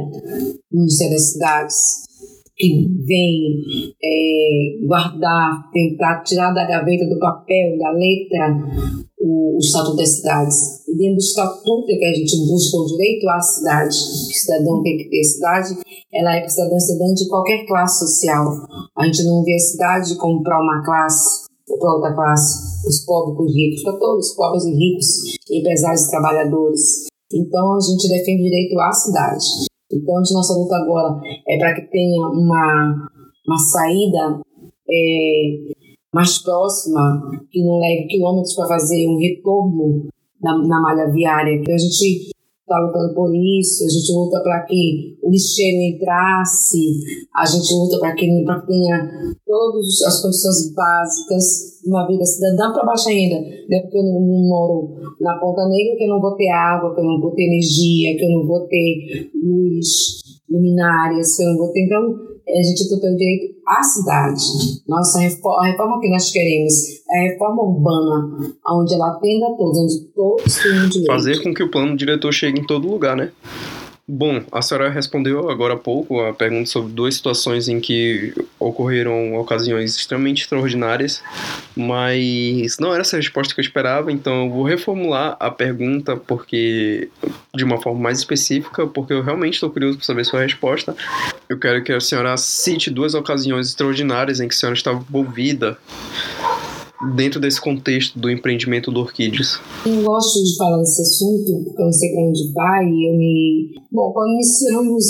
o 0.73 0.77
Ministério 0.77 1.15
das 1.15 1.33
Cidades, 1.33 2.10
que 2.61 2.87
vem 3.07 3.65
é, 4.05 4.87
guardar, 4.87 5.71
tentar 5.73 6.23
tirar 6.23 6.53
da 6.53 6.67
gaveta 6.67 7.09
do 7.09 7.19
papel, 7.19 7.79
da 7.79 7.91
letra, 7.93 8.55
o, 9.19 9.57
o 9.57 9.59
Estatuto 9.59 9.97
das 9.97 10.17
Cidades. 10.17 10.87
E 10.87 10.95
dentro 10.95 11.15
do 11.15 11.21
Estatuto 11.21 11.87
que 11.87 12.05
a 12.05 12.13
gente 12.13 12.37
busca 12.47 12.77
o 12.77 12.87
direito 12.87 13.27
à 13.31 13.41
cidade, 13.41 13.97
que 13.97 14.37
o 14.37 14.41
cidadão 14.41 14.83
tem 14.83 14.99
que 14.99 15.09
ter 15.09 15.25
cidade, 15.25 15.79
ela 16.13 16.37
é 16.37 16.41
para 16.41 16.51
cidadão 16.51 16.77
e 16.77 16.81
cidadã 16.81 17.15
de 17.15 17.29
qualquer 17.29 17.67
classe 17.67 18.07
social. 18.07 18.47
A 18.99 19.07
gente 19.07 19.25
não 19.25 19.43
vê 19.43 19.55
a 19.55 19.59
cidade 19.59 20.17
como 20.17 20.43
para 20.43 20.61
uma 20.61 20.85
classe 20.85 21.49
ou 21.67 21.79
para 21.79 21.95
outra 21.95 22.15
classe, 22.15 22.87
os 22.87 23.05
pobres 23.07 23.37
com 23.39 23.45
os 23.45 23.55
ricos, 23.55 23.83
para 23.85 23.97
todos, 23.97 24.35
pobres 24.35 24.65
e 24.65 24.73
ricos, 24.73 25.07
empresários 25.51 26.03
e 26.03 26.11
trabalhadores. 26.11 27.07
Então 27.33 27.77
a 27.77 27.81
gente 27.81 28.09
defende 28.09 28.43
o 28.43 28.45
direito 28.45 28.79
à 28.81 28.93
cidade. 28.93 29.70
Então 29.93 30.17
a 30.17 30.21
nossa 30.21 30.55
luta 30.55 30.77
agora 30.77 31.21
é 31.49 31.59
para 31.59 31.75
que 31.75 31.83
tenha 31.91 32.27
uma, 32.29 33.09
uma 33.47 33.59
saída 33.59 34.41
é, 34.89 35.73
mais 36.13 36.39
próxima, 36.39 37.23
que 37.51 37.63
não 37.65 37.79
leve 37.79 38.07
quilômetros 38.07 38.55
para 38.55 38.69
fazer 38.69 39.09
um 39.09 39.19
retorno 39.19 40.09
na, 40.41 40.59
na 40.59 40.81
malha 40.81 41.11
viária. 41.11 41.55
Então 41.55 41.75
a 41.75 41.79
gente 41.79 42.31
está 42.71 42.79
lutando 42.79 43.13
por 43.15 43.35
isso, 43.35 43.85
a 43.85 43.89
gente 43.89 44.13
luta 44.13 44.41
para 44.41 44.63
que 44.63 45.19
o 45.23 45.31
lixeiro 45.31 45.83
entrasse, 45.83 47.27
a 47.35 47.45
gente 47.45 47.75
luta 47.75 47.99
para 47.99 48.15
que, 48.15 48.27
que 48.27 48.67
tenha 48.67 49.11
todas 49.45 50.03
as 50.07 50.23
condições 50.23 50.73
básicas 50.73 51.81
de 51.83 51.91
uma 51.91 52.07
vida 52.07 52.25
cidadã 52.25 52.73
para 52.73 52.87
baixa 52.87 53.11
renda. 53.11 53.41
Não 53.41 53.79
é 53.79 53.83
porque 53.83 53.99
eu 53.99 54.05
não, 54.05 54.21
não, 54.21 54.49
moro 54.49 54.95
na 55.21 55.39
Ponta 55.39 55.67
Negra 55.69 55.97
que 55.97 56.05
eu 56.05 56.09
não 56.09 56.21
vou 56.21 56.37
ter 56.37 56.49
água, 56.51 56.95
que 56.95 57.01
eu 57.01 57.05
não 57.05 57.21
vou 57.21 57.33
ter 57.33 57.43
energia, 57.43 58.17
que 58.17 58.25
eu 58.25 58.31
não 58.31 58.47
vou 58.47 58.69
ter 58.69 59.31
luz, 59.35 60.21
luminárias, 60.49 61.37
que 61.37 61.43
eu 61.43 61.51
não 61.51 61.59
vou 61.59 61.73
ter. 61.73 61.85
Então, 61.87 62.30
a 62.49 62.63
gente 62.63 62.85
luta 62.85 63.01
pelo 63.01 63.17
direito 63.17 63.55
à 63.67 63.83
cidade. 63.83 64.43
Nossa 64.89 65.21
reforma, 65.21 65.63
a 65.63 65.71
reforma 65.71 66.01
que 66.01 66.11
nós 66.11 66.31
queremos 66.31 66.73
é 67.11 67.19
a 67.19 67.33
reforma 67.33 67.63
urbana, 67.63 68.55
onde 68.69 68.95
ela 68.95 69.13
atenda 69.13 69.47
a 69.47 69.57
todos, 69.57 69.79
onde 69.79 70.01
todos 70.15 70.57
têm 70.57 70.89
direito. 70.89 71.07
Fazer 71.07 71.43
com 71.43 71.55
que 71.55 71.63
o 71.63 71.71
plano 71.71 71.97
diretor 71.97 72.33
chegue 72.33 72.61
em 72.61 72.67
todo 72.67 72.89
lugar, 72.89 73.17
né? 73.17 73.33
Bom, 74.13 74.43
a 74.51 74.61
senhora 74.61 74.91
respondeu 74.91 75.49
agora 75.49 75.75
há 75.75 75.77
pouco 75.77 76.21
a 76.21 76.35
pergunta 76.35 76.67
sobre 76.67 76.93
duas 76.93 77.15
situações 77.15 77.69
em 77.69 77.79
que 77.79 78.35
ocorreram 78.59 79.37
ocasiões 79.37 79.95
extremamente 79.95 80.43
extraordinárias, 80.43 81.23
mas 81.77 82.77
não 82.81 82.93
era 82.93 83.03
essa 83.03 83.15
a 83.15 83.21
resposta 83.21 83.55
que 83.55 83.61
eu 83.61 83.65
esperava, 83.65 84.11
então 84.11 84.47
eu 84.47 84.51
vou 84.51 84.65
reformular 84.65 85.37
a 85.39 85.49
pergunta 85.49 86.17
porque 86.17 87.09
de 87.55 87.63
uma 87.63 87.81
forma 87.81 88.01
mais 88.01 88.19
específica, 88.19 88.85
porque 88.85 89.13
eu 89.13 89.23
realmente 89.23 89.55
estou 89.55 89.71
curioso 89.71 89.99
para 89.99 90.07
saber 90.07 90.25
sua 90.25 90.41
resposta. 90.41 90.93
Eu 91.49 91.57
quero 91.57 91.85
que 91.85 91.93
a 91.93 92.01
senhora 92.01 92.37
cite 92.37 92.91
duas 92.91 93.15
ocasiões 93.15 93.69
extraordinárias 93.69 94.41
em 94.41 94.49
que 94.49 94.55
a 94.57 94.59
senhora 94.59 94.77
estava 94.77 94.99
envolvida 95.09 95.79
dentro 97.15 97.41
desse 97.41 97.61
contexto 97.61 98.19
do 98.19 98.31
empreendimento 98.31 98.91
do 98.91 99.01
Orquídeas? 99.01 99.59
Eu 99.87 100.03
gosto 100.03 100.45
de 100.45 100.57
falar 100.57 100.79
desse 100.79 101.03
assunto, 101.03 101.65
porque 101.65 101.81
eu 101.81 101.87
não 101.87 101.93
sei 101.93 102.13
para 102.13 102.25
onde 102.25 102.53
vai. 102.53 102.85
Eu 102.87 103.17
me... 103.17 103.75
Bom, 103.91 104.13
quando 104.13 104.35
iniciamos 104.35 105.05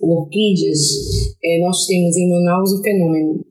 o 0.00 0.20
Orquídeas, 0.20 0.80
é, 1.44 1.60
nós 1.60 1.86
temos 1.86 2.16
em 2.16 2.30
Manaus 2.30 2.72
um 2.72 2.82
fenômeno. 2.82 3.44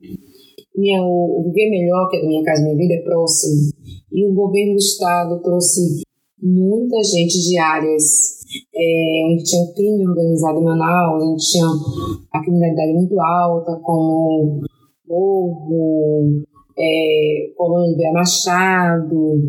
Minha, 0.76 1.02
o, 1.02 1.40
o 1.40 1.44
Viver 1.44 1.70
Melhor, 1.70 2.08
que 2.10 2.16
é 2.16 2.22
da 2.22 2.28
Minha 2.28 2.44
Casa 2.44 2.62
Minha 2.62 2.76
Vida, 2.76 2.94
é 2.94 3.02
próximo. 3.02 3.70
E 4.12 4.26
o 4.26 4.34
governo 4.34 4.72
do 4.72 4.78
estado 4.78 5.40
trouxe 5.42 6.02
muita 6.42 7.02
gente 7.02 7.40
de 7.48 7.58
áreas 7.58 8.36
é, 8.74 9.22
onde 9.30 9.44
tinha 9.44 9.62
um 9.62 9.72
crime 9.72 10.06
organizado 10.06 10.58
em 10.58 10.64
Manaus, 10.64 11.22
onde 11.22 11.44
tinha 11.44 11.66
a 12.32 12.42
criminalidade 12.42 12.92
muito 12.92 13.20
alta, 13.20 13.80
como 13.82 14.62
roubo, 15.08 16.42
é, 16.78 17.52
Colônia 17.56 17.96
Bia 17.96 18.12
Machado, 18.12 19.40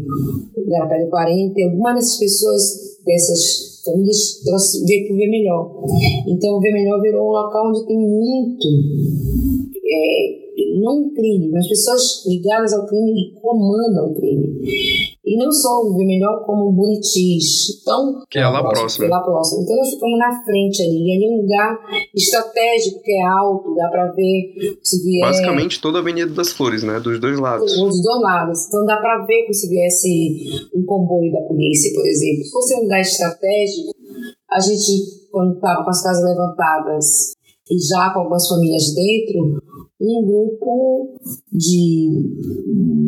Garapé 0.67 1.05
40, 1.05 1.59
e 1.59 1.63
algumas 1.63 1.95
dessas 1.95 2.17
pessoas, 2.17 2.97
dessas 3.05 3.81
famílias, 3.83 4.41
trouxe, 4.43 4.85
veio 4.85 5.07
para 5.07 5.15
o. 5.15 5.85
Então, 6.27 6.57
o 6.57 6.59
Melhor 6.61 7.01
virou 7.01 7.27
um 7.27 7.31
local 7.31 7.69
onde 7.69 7.85
tem 7.85 7.97
muito 7.97 8.67
é, 9.85 10.47
não 10.79 11.13
crime, 11.13 11.49
mas 11.49 11.67
pessoas 11.67 12.25
ligadas 12.25 12.73
ao 12.73 12.85
crime 12.85 13.11
e 13.11 13.39
comandam 13.39 14.11
o 14.11 14.15
crime. 14.15 15.16
E 15.27 15.35
não 15.35 15.51
só 15.51 15.81
o 15.81 15.93
Melhor, 15.93 16.45
como 16.45 16.71
Buritis. 16.71 17.81
Então, 17.81 18.23
que 18.29 18.39
é 18.39 18.47
lá 18.47 18.63
próximo. 18.63 19.09
Lá 19.09 19.19
próximo. 19.19 19.63
Então 19.63 19.75
nós 19.75 19.89
ficamos 19.89 20.17
na 20.17 20.43
frente 20.45 20.81
ali. 20.81 21.03
E 21.05 21.15
ali 21.17 21.25
é 21.25 21.35
um 21.35 21.41
lugar 21.41 21.79
estratégico, 22.15 23.01
que 23.03 23.11
é 23.11 23.23
alto, 23.23 23.75
dá 23.75 23.89
para 23.89 24.13
ver 24.13 24.53
se 24.81 25.03
vier. 25.03 25.27
Basicamente 25.27 25.81
toda 25.81 25.97
a 25.97 26.01
Avenida 26.01 26.31
das 26.31 26.53
Flores, 26.53 26.81
né? 26.81 27.01
Dos 27.01 27.19
dois 27.19 27.37
lados. 27.37 27.75
Dos 27.75 28.01
dois 28.01 28.21
lados. 28.21 28.67
Então 28.67 28.85
dá 28.85 28.95
para 28.97 29.25
ver 29.25 29.51
se 29.51 29.67
viesse 29.67 30.69
um 30.73 30.85
comboio 30.85 31.29
da 31.33 31.41
polícia, 31.41 31.93
por 31.93 32.07
exemplo. 32.07 32.45
Se 32.45 32.51
fosse 32.51 32.75
um 32.75 32.83
lugar 32.83 33.01
estratégico, 33.01 33.91
a 34.49 34.61
gente, 34.61 35.27
quando 35.29 35.55
estava 35.55 35.83
com 35.83 35.89
as 35.89 36.01
casas 36.01 36.23
levantadas 36.23 37.33
e 37.69 37.77
já 37.77 38.11
com 38.13 38.21
algumas 38.21 38.47
famílias 38.47 38.95
dentro, 38.95 39.61
um 39.99 40.25
grupo 40.25 41.19
de, 41.51 42.11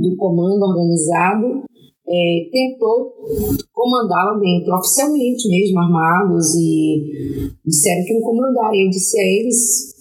do 0.01 0.17
comando 0.17 0.65
organizado 0.65 1.63
é, 2.09 2.49
tentou 2.51 3.13
comandar 3.71 4.25
lá 4.25 4.39
dentro, 4.39 4.73
oficialmente 4.73 5.47
mesmo, 5.47 5.79
armados, 5.79 6.55
e 6.55 7.51
disseram 7.63 8.03
que 8.05 8.19
comandar. 8.21 8.73
E 8.73 8.85
eu 8.85 8.89
disse 8.89 9.19
a 9.19 9.23
eles, 9.23 9.95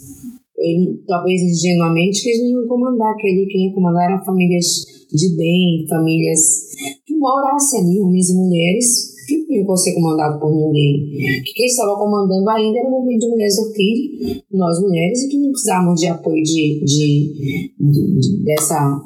ele, 0.56 1.02
talvez 1.06 1.42
ingenuamente, 1.42 2.22
que 2.22 2.30
eles 2.30 2.42
não 2.42 2.60
iam 2.60 2.68
comandar, 2.68 3.14
que 3.16 3.28
ele 3.28 3.46
quem 3.46 3.68
ia 3.68 3.74
comandar 3.74 4.10
eram 4.10 4.24
famílias 4.24 4.66
de 5.12 5.36
bem, 5.36 5.86
famílias 5.88 6.74
que 7.06 7.14
morassem 7.14 7.80
ali, 7.80 8.00
homens 8.00 8.30
e 8.30 8.34
mulheres, 8.34 9.17
não 9.36 9.56
iam 9.56 9.76
ser 9.76 9.94
comandado 9.94 10.40
por 10.40 10.50
ninguém. 10.50 11.42
Que 11.44 11.52
quem 11.52 11.66
estava 11.66 11.96
comandando 11.96 12.48
ainda 12.50 12.78
era 12.78 12.88
o 12.88 12.90
movimento 12.90 13.20
de 13.20 13.28
mulheres 13.28 13.58
orquídea, 13.58 14.42
nós 14.52 14.80
mulheres, 14.80 15.22
e 15.22 15.28
que 15.28 15.38
não 15.38 15.50
precisávamos 15.50 16.00
de 16.00 16.06
apoio 16.06 16.42
de, 16.42 16.80
de, 16.84 17.72
de, 17.78 18.20
de, 18.20 18.44
dessa, 18.44 19.02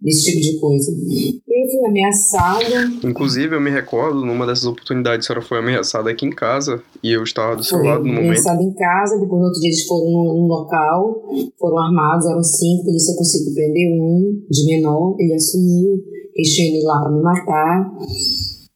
desse 0.00 0.24
tipo 0.24 0.40
de 0.40 0.60
coisa. 0.60 0.92
Eu 0.92 1.70
fui 1.70 1.88
ameaçada. 1.88 2.90
Inclusive, 3.04 3.54
eu 3.54 3.60
me 3.60 3.70
recordo, 3.70 4.24
numa 4.24 4.46
dessas 4.46 4.64
oportunidades, 4.64 5.26
a 5.26 5.28
senhora 5.28 5.46
foi 5.46 5.58
ameaçada 5.58 6.10
aqui 6.10 6.26
em 6.26 6.30
casa, 6.30 6.82
e 7.02 7.12
eu 7.12 7.22
estava 7.22 7.56
do 7.56 7.62
seu 7.62 7.78
foi, 7.78 7.88
lado 7.88 8.00
no 8.00 8.08
momento. 8.08 8.24
ameaçada 8.24 8.62
em 8.62 8.72
casa, 8.74 9.18
depois 9.18 9.40
no 9.40 9.46
outro 9.46 9.60
dia 9.60 9.68
eles 9.70 9.86
foram 9.86 10.10
num, 10.10 10.46
local, 10.46 11.22
foram 11.58 11.78
armados, 11.78 12.26
eram 12.26 12.42
cinco, 12.42 12.82
a 12.82 12.84
polícia 12.86 13.14
conseguiu 13.16 13.54
prender 13.54 13.92
um, 13.92 14.42
de 14.50 14.66
menor, 14.66 15.16
ele 15.18 15.34
assumiu, 15.34 16.02
eles 16.34 16.54
tinham 16.54 16.76
ido 16.76 16.86
lá 16.86 17.00
para 17.00 17.12
me 17.12 17.22
matar 17.22 17.92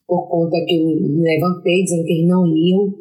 por 0.06 0.28
conta 0.28 0.56
que 0.66 0.76
eu 0.76 0.86
me 0.86 1.22
levantei 1.22 1.82
dizendo 1.82 2.04
que 2.04 2.12
eles 2.12 2.28
não 2.28 2.46
iam 2.46 2.94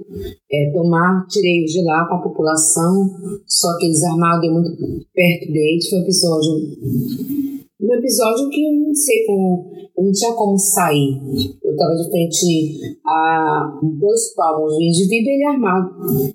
é, 0.51 0.71
tomar, 0.71 1.27
tirei-os 1.27 1.71
de 1.71 1.83
lá 1.83 2.05
com 2.07 2.15
a 2.15 2.21
população, 2.21 3.09
só 3.45 3.77
que 3.77 3.85
eles 3.85 4.03
armados 4.03 4.51
muito 4.51 4.71
perto 5.13 5.51
deles, 5.51 5.89
foi 5.89 5.99
um 5.99 6.01
episódio 6.01 7.44
um 7.85 7.93
episódio 7.93 8.49
que 8.49 8.65
eu 8.65 8.73
não 8.73 8.93
sei 8.93 9.25
como, 9.25 9.71
eu 9.97 10.03
não 10.03 10.11
tinha 10.11 10.33
como 10.33 10.57
sair. 10.57 11.21
Eu 11.63 11.71
estava 11.71 11.95
de 11.95 12.09
frente 12.09 12.97
a 13.05 13.79
dois 13.83 14.33
palmos, 14.35 14.73
o 14.73 14.81
indivíduo 14.81 15.29
ele 15.31 15.45
armado 15.45 15.89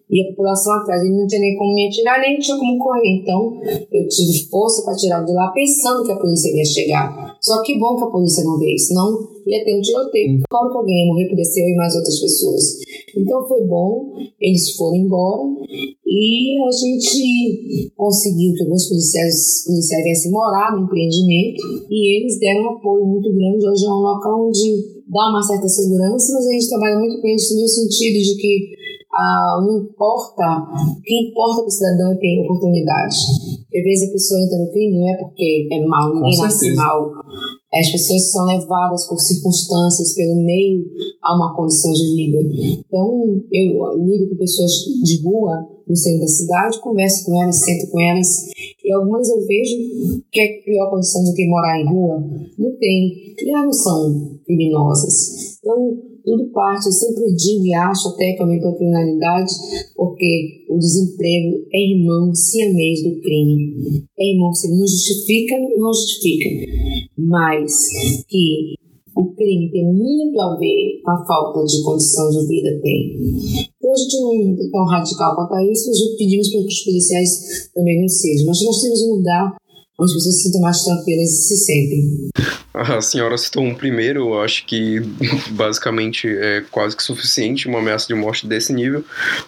e 0.08 0.22
a 0.22 0.30
população 0.30 0.74
atrás, 0.74 1.02
ele 1.02 1.16
não 1.16 1.26
tinha 1.26 1.40
nem 1.40 1.56
como 1.56 1.74
me 1.74 1.88
atirar, 1.88 2.20
nem 2.20 2.38
tinha 2.38 2.56
como 2.56 2.78
correr. 2.78 3.20
Então 3.20 3.60
eu 3.92 4.08
tive 4.08 4.48
força 4.48 4.84
para 4.84 4.96
tirar 4.96 5.24
de 5.24 5.32
lá, 5.32 5.50
pensando 5.52 6.04
que 6.04 6.12
a 6.12 6.16
polícia 6.16 6.56
ia 6.56 6.64
chegar. 6.64 7.36
Só 7.40 7.62
que 7.62 7.78
bom 7.78 7.96
que 7.96 8.04
a 8.04 8.10
polícia 8.10 8.44
não 8.44 8.58
veio, 8.58 8.78
senão 8.78 9.28
ia 9.46 9.64
ter 9.64 9.76
um 9.76 9.80
tiroteio. 9.80 10.40
Claro 10.48 10.70
que 10.70 10.78
alguém 10.78 11.00
ia 11.00 11.06
morrer, 11.06 11.28
eu 11.30 11.68
e 11.68 11.76
mais 11.76 11.94
outras 11.96 12.20
pessoas. 12.20 12.78
Então 13.16 13.46
foi 13.48 13.66
bom, 13.66 14.12
eles 14.40 14.76
foram 14.76 14.96
embora 14.96 15.42
e 16.10 16.58
a 16.60 16.70
gente 16.72 17.92
conseguiu 17.94 18.52
que 18.54 18.64
alguns 18.64 18.88
policiais, 18.88 19.64
policiais 19.64 20.02
viessem 20.02 20.32
morar 20.32 20.74
no 20.74 20.82
empreendimento 20.82 21.62
e 21.88 22.18
eles 22.18 22.40
deram 22.40 22.64
um 22.64 22.70
apoio 22.70 23.06
muito 23.06 23.32
grande. 23.32 23.68
Hoje 23.68 23.86
é 23.86 23.88
um 23.88 24.02
local 24.02 24.48
onde 24.48 25.02
dá 25.06 25.30
uma 25.30 25.40
certa 25.40 25.68
segurança, 25.68 26.32
mas 26.34 26.46
a 26.48 26.50
gente 26.50 26.68
trabalha 26.68 26.98
muito 26.98 27.20
com 27.20 27.28
isso 27.28 27.54
no 27.54 27.68
sentido 27.68 28.18
de 28.18 28.36
que 28.40 28.80
ah, 29.12 29.60
não 29.64 29.84
importa, 29.84 30.42
o 30.98 31.02
que 31.02 31.30
importa 31.30 31.62
para 31.62 31.68
o 31.68 31.70
cidadão 31.70 32.12
é 32.12 32.16
ter 32.16 32.40
oportunidade. 32.44 33.16
Às 33.72 33.84
vezes 33.84 34.08
a 34.08 34.12
pessoa 34.12 34.40
entra 34.40 34.58
no 34.58 34.72
crime 34.72 34.98
não 34.98 35.08
é 35.08 35.16
porque 35.16 35.68
é 35.70 35.86
mal, 35.86 36.14
ninguém 36.14 36.38
nasce 36.38 36.74
mal. 36.74 37.12
As 37.72 37.88
pessoas 37.88 38.32
são 38.32 38.46
levadas 38.46 39.06
por 39.06 39.20
circunstâncias, 39.20 40.14
pelo 40.14 40.42
meio 40.42 40.84
a 41.22 41.36
uma 41.36 41.54
condição 41.54 41.92
de 41.92 42.14
vida. 42.16 42.38
Então, 42.84 43.40
eu 43.52 44.04
lido 44.04 44.28
com 44.28 44.36
pessoas 44.36 44.72
de 45.04 45.22
rua 45.22 45.68
no 45.90 45.96
centro 45.96 46.20
da 46.20 46.28
cidade, 46.28 46.80
converso 46.80 47.26
com 47.26 47.42
elas, 47.42 47.64
sento 47.64 47.90
com 47.90 48.00
elas, 48.00 48.46
e 48.84 48.92
algumas 48.92 49.28
eu 49.28 49.44
vejo 49.44 50.22
que 50.30 50.40
é 50.40 50.62
pior 50.64 50.88
condição 50.88 51.24
do 51.24 51.34
que 51.34 51.48
morar 51.48 51.80
em 51.80 51.86
rua. 51.86 52.24
Não 52.56 52.70
tem, 52.76 53.34
e 53.36 53.50
elas 53.50 53.64
não 53.64 53.72
são 53.72 54.38
criminosas. 54.46 55.58
Então, 55.58 55.98
tudo 56.24 56.50
parte, 56.52 56.86
eu 56.86 56.92
sempre 56.92 57.34
digo 57.34 57.66
e 57.66 57.74
acho 57.74 58.08
até 58.08 58.34
que 58.34 58.42
aumentou 58.42 58.70
a 58.70 58.76
criminalidade, 58.76 59.52
porque 59.96 60.64
o 60.68 60.78
desemprego 60.78 61.66
é 61.72 61.78
irmão 61.78 62.32
siamês 62.34 63.02
do 63.02 63.20
crime. 63.20 64.04
É 64.18 64.32
irmão, 64.32 64.52
se 64.54 64.70
não 64.70 64.86
justifica, 64.86 65.56
não 65.76 65.92
justifica. 65.92 66.48
Mas 67.16 67.72
que 68.28 68.74
o 69.20 69.34
crime 69.34 69.70
tem 69.70 69.84
muito 69.84 70.40
a 70.40 70.56
ver 70.56 71.02
com 71.04 71.10
a 71.10 71.26
falta 71.26 71.64
de 71.64 71.82
condição 71.82 72.30
de 72.30 72.46
vida, 72.46 72.80
tem. 72.80 73.16
Então 73.78 73.92
a 73.92 73.96
gente 73.96 74.20
não 74.20 74.64
é 74.64 74.70
tão 74.70 74.84
radical 74.86 75.36
quanto 75.36 75.54
a 75.54 75.64
isso, 75.64 75.90
a 75.90 76.16
pedimos 76.16 76.50
para 76.50 76.60
que 76.62 76.68
os 76.68 76.84
policiais 76.84 77.70
também 77.74 78.00
não 78.00 78.08
sejam. 78.08 78.46
Mas 78.46 78.64
nós 78.64 78.80
temos 78.80 79.02
um 79.02 79.16
lugar 79.16 79.56
onde 80.00 80.10
as 80.10 80.14
pessoas 80.14 80.36
se 80.36 80.42
sentem 80.44 80.60
mais 80.62 80.82
tranquilas 80.82 81.28
e 81.28 81.42
se 81.42 81.56
sentem. 81.56 82.30
A 82.72 83.02
senhora 83.02 83.36
citou 83.36 83.62
um 83.62 83.74
primeiro, 83.74 84.20
eu 84.20 84.40
acho 84.40 84.64
que 84.64 85.00
basicamente 85.52 86.26
é 86.26 86.62
quase 86.70 86.96
que 86.96 87.02
suficiente 87.02 87.68
uma 87.68 87.80
ameaça 87.80 88.06
de 88.06 88.14
morte 88.14 88.46
desse 88.46 88.72
nível, 88.72 89.04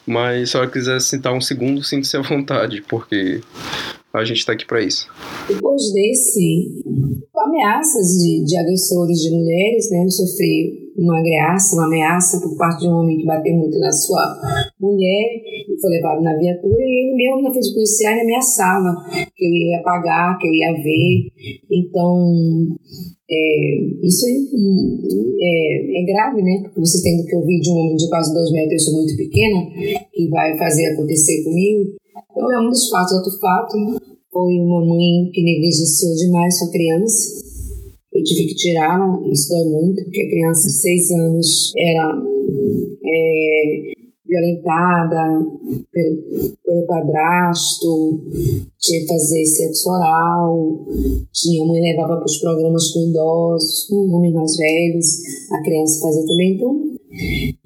mas 0.06 0.50
se 0.50 0.56
a 0.56 0.58
senhora 0.58 0.70
quiser 0.70 1.00
citar 1.00 1.32
um 1.32 1.40
segundo, 1.40 1.82
sinta-se 1.82 2.16
à 2.16 2.20
vontade, 2.20 2.82
porque 2.82 3.40
a 4.20 4.25
gente 4.25 4.38
está 4.38 4.53
aqui 4.53 4.66
para 4.66 4.83
isso. 4.83 5.09
Depois 5.48 5.92
desse, 5.92 6.83
ameaças 7.42 8.18
de, 8.18 8.44
de 8.44 8.57
agressores 8.57 9.18
de 9.18 9.31
mulheres, 9.31 9.90
né? 9.90 10.05
Eu 10.05 10.11
sofri 10.11 10.83
uma 10.96 11.18
ameaça, 11.18 11.75
uma 11.77 11.87
ameaça 11.87 12.40
por 12.40 12.57
parte 12.57 12.81
de 12.81 12.88
um 12.88 12.98
homem 12.98 13.18
que 13.18 13.25
bateu 13.25 13.55
muito 13.55 13.79
na 13.79 13.90
sua 13.90 14.22
mulher 14.79 15.40
e 15.68 15.81
foi 15.81 15.90
levado 15.90 16.22
na 16.22 16.37
viatura 16.37 16.83
e 16.83 17.07
ele 17.07 17.16
mesmo 17.16 17.42
na 17.42 17.51
frente 17.51 17.72
policial 17.72 18.14
me 18.14 18.20
ameaçava 18.20 18.94
que 19.35 19.44
eu 19.44 19.51
ia 19.51 19.83
pagar, 19.83 20.38
que 20.38 20.46
eu 20.46 20.53
ia 20.53 20.72
ver. 20.75 21.33
Então, 21.70 22.68
é, 23.31 24.07
isso 24.07 24.27
é, 24.27 26.01
é, 26.01 26.05
grave, 26.05 26.42
né? 26.42 26.61
Porque 26.62 26.81
você 26.81 27.03
tem 27.03 27.25
que 27.25 27.37
ouvir 27.37 27.61
de 27.61 27.70
um 27.70 27.77
homem 27.77 27.96
de 27.96 28.09
quase 28.09 28.35
dois 28.35 28.53
metros, 28.53 28.72
eu 28.72 28.79
sou 28.79 28.94
muito 28.94 29.16
pequena, 29.16 29.66
que 30.12 30.29
vai 30.29 30.57
fazer 30.59 30.87
acontecer 30.88 31.42
comigo. 31.44 32.01
Então 32.30 32.52
é 32.52 32.61
um 32.61 32.68
dos 32.68 32.88
fatos. 32.88 33.12
Outro 33.12 33.32
fato 33.38 33.76
foi 34.32 34.58
uma 34.58 34.85
mãe 34.85 35.30
que 35.32 35.42
negligenciou 35.42 36.14
demais 36.14 36.58
sua 36.58 36.70
criança. 36.70 37.42
Eu 38.12 38.22
tive 38.24 38.46
que 38.46 38.54
tirá-la, 38.54 39.20
isso 39.30 39.48
dói 39.48 39.64
muito, 39.64 40.02
porque 40.04 40.22
a 40.22 40.28
criança 40.28 40.66
de 40.66 40.72
seis 40.72 41.11
anos 41.12 41.72
era 41.78 42.22
é, 43.04 43.92
violentada 44.26 45.46
pelo, 45.92 46.56
pelo 46.64 46.87
padrasto, 46.87 48.20
tinha 48.78 49.00
que 49.00 49.06
fazer 49.06 49.44
sexo 49.46 49.90
oral, 49.90 50.87
tinha, 51.32 51.64
mãe 51.64 51.80
levava 51.80 52.16
para 52.16 52.24
os 52.24 52.38
programas 52.38 52.90
com 52.92 53.08
idosos, 53.08 53.87
com 53.88 53.96
homens 54.11 54.35
mais 54.35 54.56
velhos, 54.56 55.06
a 55.50 55.62
criança 55.62 56.00
fazia 56.00 56.26
também. 56.26 56.54
Então, 56.54 56.92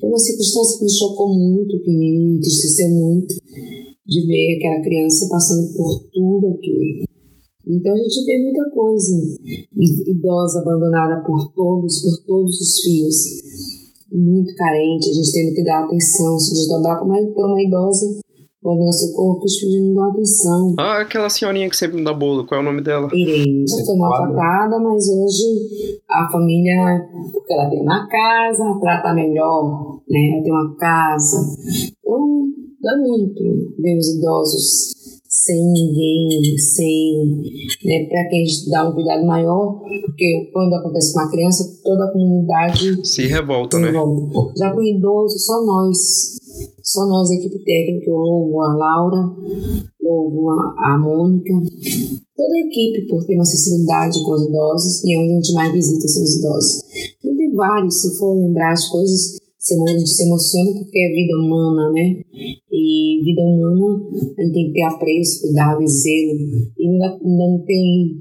foi 0.00 0.08
uma 0.08 0.18
circunstância 0.18 0.78
que 0.78 0.84
me 0.84 0.90
chocou 0.90 1.34
muito, 1.34 1.80
que 1.82 1.90
me 1.90 2.36
entristeceu 2.36 2.88
muito 2.88 3.34
de 4.06 4.26
ver 4.26 4.56
aquela 4.56 4.82
criança 4.82 5.28
passando 5.30 5.76
por 5.76 6.04
tudo 6.12 6.54
aquilo. 6.54 7.04
Então 7.66 7.92
a 7.92 7.96
gente 7.98 8.24
vê 8.24 8.42
muita 8.42 8.70
coisa. 8.70 9.14
Idosa 10.06 10.60
abandonada 10.60 11.22
por 11.26 11.52
todos, 11.52 12.02
por 12.02 12.26
todos 12.26 12.60
os 12.60 12.80
filhos. 12.80 13.16
Muito 14.12 14.54
carente, 14.54 15.10
a 15.10 15.12
gente 15.12 15.32
tendo 15.32 15.54
que 15.54 15.64
dar 15.64 15.84
atenção, 15.84 16.38
se 16.38 16.54
desdobrar 16.54 16.98
por 16.98 17.06
uma, 17.06 17.20
por 17.32 17.46
uma 17.46 17.60
idosa 17.60 18.20
quando 18.66 18.84
nosso 18.84 19.14
corpo, 19.14 19.44
os 19.44 19.60
filhos 19.60 19.80
não 19.80 19.94
dão 19.94 20.10
atenção. 20.10 20.74
Ah, 20.76 21.00
aquela 21.02 21.30
senhorinha 21.30 21.70
que 21.70 21.76
sempre 21.76 21.98
me 21.98 22.04
dá 22.04 22.12
bolo, 22.12 22.44
qual 22.44 22.58
é 22.58 22.62
o 22.64 22.66
nome 22.66 22.82
dela? 22.82 23.08
Irene. 23.12 23.64
Ela 23.70 23.84
foi 23.86 23.96
maltratada, 23.96 24.80
mas 24.80 25.08
hoje 25.08 26.00
a 26.10 26.28
família, 26.28 27.08
porque 27.32 27.52
ela 27.52 27.70
tem 27.70 27.80
uma 27.80 28.08
casa, 28.08 28.76
trata 28.80 29.14
melhor, 29.14 30.00
né? 30.10 30.32
Ela 30.32 30.42
tem 30.42 30.52
uma 30.52 30.76
casa. 30.76 31.36
Então, 32.00 32.25
dá 32.86 32.96
muito 32.96 33.42
ver 33.78 33.98
os 33.98 34.08
idosos 34.14 34.94
sem 35.28 35.72
ninguém, 35.72 36.56
sem. 36.58 37.42
Né, 37.84 38.06
para 38.08 38.28
quem 38.28 38.44
dá 38.70 38.88
um 38.88 38.94
cuidado 38.94 39.26
maior, 39.26 39.80
porque 40.04 40.50
quando 40.52 40.74
acontece 40.74 41.12
com 41.12 41.20
uma 41.20 41.30
criança, 41.30 41.80
toda 41.84 42.04
a 42.04 42.12
comunidade 42.12 43.06
se 43.06 43.26
revolta, 43.26 43.76
se 43.76 43.82
né? 43.82 43.90
Revolta. 43.90 44.52
Já 44.56 44.72
com 44.72 44.82
idoso, 44.82 45.38
só 45.38 45.64
nós, 45.64 45.98
só 46.82 47.06
nós, 47.06 47.30
a 47.30 47.34
equipe 47.34 47.58
técnica, 47.64 48.10
o 48.10 48.16
Lobo, 48.16 48.62
a 48.62 48.74
Laura, 48.74 49.36
louvo 50.02 50.50
a, 50.50 50.94
a 50.94 50.98
Mônica, 50.98 51.52
toda 52.36 52.54
a 52.54 52.60
equipe 52.60 53.06
por 53.08 53.24
ter 53.24 53.34
uma 53.34 53.44
sensibilidade 53.44 54.22
com 54.24 54.32
os 54.32 54.46
idosos 54.46 55.04
e 55.04 55.14
é 55.14 55.18
onde 55.18 55.32
a 55.32 55.34
gente 55.36 55.52
mais 55.52 55.72
visita 55.72 56.06
os 56.06 56.36
idosos. 56.36 56.82
Então, 57.18 57.36
tem 57.36 57.54
vários, 57.54 58.00
se 58.00 58.18
for 58.18 58.34
lembrar 58.34 58.72
as 58.72 58.88
coisas, 58.88 59.38
a 59.74 59.90
gente 59.90 60.08
se 60.08 60.24
emociona 60.24 60.72
porque 60.74 60.98
é 60.98 61.14
vida 61.14 61.36
humana, 61.36 61.90
né? 61.92 62.22
E 62.78 63.24
vida 63.24 63.40
humana, 63.40 64.04
a 64.36 64.42
gente 64.42 64.52
tem 64.52 64.66
que 64.66 64.72
ter 64.72 64.82
apreço, 64.82 65.40
cuidado 65.40 65.82
e 65.82 65.88
zelo. 65.88 66.38
E 66.78 66.98
não, 66.98 67.18
não 67.22 67.64
tem 67.64 68.20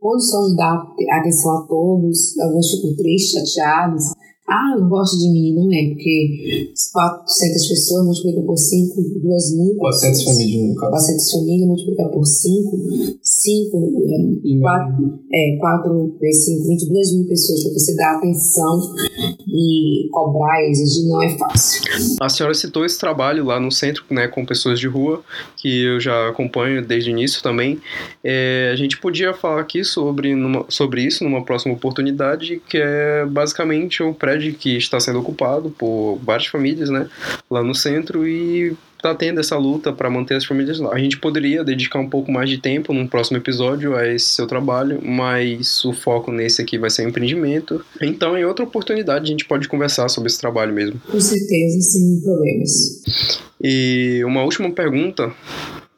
condição 0.00 0.48
de 0.48 0.56
dar 0.56 0.82
atenção 1.10 1.58
a 1.58 1.66
todos. 1.66 2.38
Alguns 2.40 2.70
ficam 2.70 2.96
tristes, 2.96 3.52
chateados 3.52 4.04
ah, 4.52 4.76
não 4.78 4.88
gosto 4.88 5.18
de 5.18 5.30
mim, 5.30 5.54
não 5.54 5.72
é, 5.72 5.88
porque 5.88 6.72
400 6.92 7.68
pessoas 7.68 8.04
multiplica 8.04 8.42
por 8.42 8.56
5, 8.56 9.02
2 9.22 9.56
mil. 9.56 9.76
400 9.76 10.24
famílias, 10.24 10.68
no 10.68 10.74
caso. 10.76 10.90
400 10.90 11.32
famílias 11.32 11.68
multiplica 11.68 12.08
por 12.08 12.24
5, 12.26 12.78
5, 13.22 13.92
4, 14.60 15.18
é, 15.32 15.56
4 15.58 16.16
vezes 16.20 16.44
5, 16.44 16.68
22 16.68 17.14
mil 17.14 17.26
pessoas 17.26 17.62
para 17.62 17.72
você 17.72 17.96
dar 17.96 18.16
atenção 18.16 18.94
e 19.48 20.08
cobrar 20.10 20.62
e 20.62 20.70
exigir 20.70 21.08
não 21.08 21.22
é 21.22 21.36
fácil. 21.36 21.82
A 22.20 22.28
senhora 22.28 22.54
citou 22.54 22.84
esse 22.84 22.98
trabalho 22.98 23.44
lá 23.44 23.58
no 23.58 23.70
centro, 23.70 24.04
né, 24.10 24.28
com 24.28 24.44
pessoas 24.44 24.78
de 24.78 24.86
rua, 24.86 25.22
que 25.56 25.84
eu 25.84 26.00
já 26.00 26.28
acompanho 26.28 26.84
desde 26.84 27.10
o 27.10 27.12
início 27.12 27.42
também. 27.42 27.80
É, 28.22 28.70
a 28.72 28.76
gente 28.76 28.98
podia 28.98 29.32
falar 29.32 29.60
aqui 29.60 29.84
sobre, 29.84 30.34
numa, 30.34 30.64
sobre 30.68 31.02
isso 31.02 31.24
numa 31.24 31.44
próxima 31.44 31.74
oportunidade, 31.74 32.60
que 32.68 32.78
é 32.78 33.24
basicamente 33.26 34.02
o 34.02 34.14
pré 34.14 34.36
prédio 34.42 34.54
que 34.54 34.76
está 34.76 34.98
sendo 34.98 35.20
ocupado 35.20 35.70
por 35.70 36.18
várias 36.22 36.48
famílias, 36.48 36.90
né, 36.90 37.08
lá 37.48 37.62
no 37.62 37.74
centro 37.74 38.26
e 38.26 38.76
está 38.96 39.14
tendo 39.14 39.40
essa 39.40 39.56
luta 39.56 39.92
para 39.92 40.08
manter 40.08 40.36
as 40.36 40.44
famílias 40.44 40.78
lá. 40.78 40.92
A 40.94 40.98
gente 40.98 41.18
poderia 41.18 41.64
dedicar 41.64 41.98
um 41.98 42.08
pouco 42.08 42.30
mais 42.30 42.48
de 42.48 42.58
tempo 42.58 42.92
num 42.92 43.06
próximo 43.06 43.36
episódio 43.36 43.96
a 43.96 44.06
esse 44.06 44.28
seu 44.28 44.46
trabalho, 44.46 45.00
mas 45.04 45.84
o 45.84 45.92
foco 45.92 46.30
nesse 46.30 46.62
aqui 46.62 46.78
vai 46.78 46.88
ser 46.88 47.08
empreendimento. 47.08 47.84
Então, 48.00 48.36
em 48.38 48.44
outra 48.44 48.64
oportunidade, 48.64 49.24
a 49.24 49.28
gente 49.28 49.44
pode 49.44 49.66
conversar 49.66 50.08
sobre 50.08 50.28
esse 50.28 50.38
trabalho 50.40 50.72
mesmo. 50.72 51.00
Com 51.10 51.20
certeza, 51.20 51.80
sem 51.80 52.20
problemas. 52.22 53.40
E 53.60 54.22
uma 54.24 54.44
última 54.44 54.70
pergunta 54.70 55.32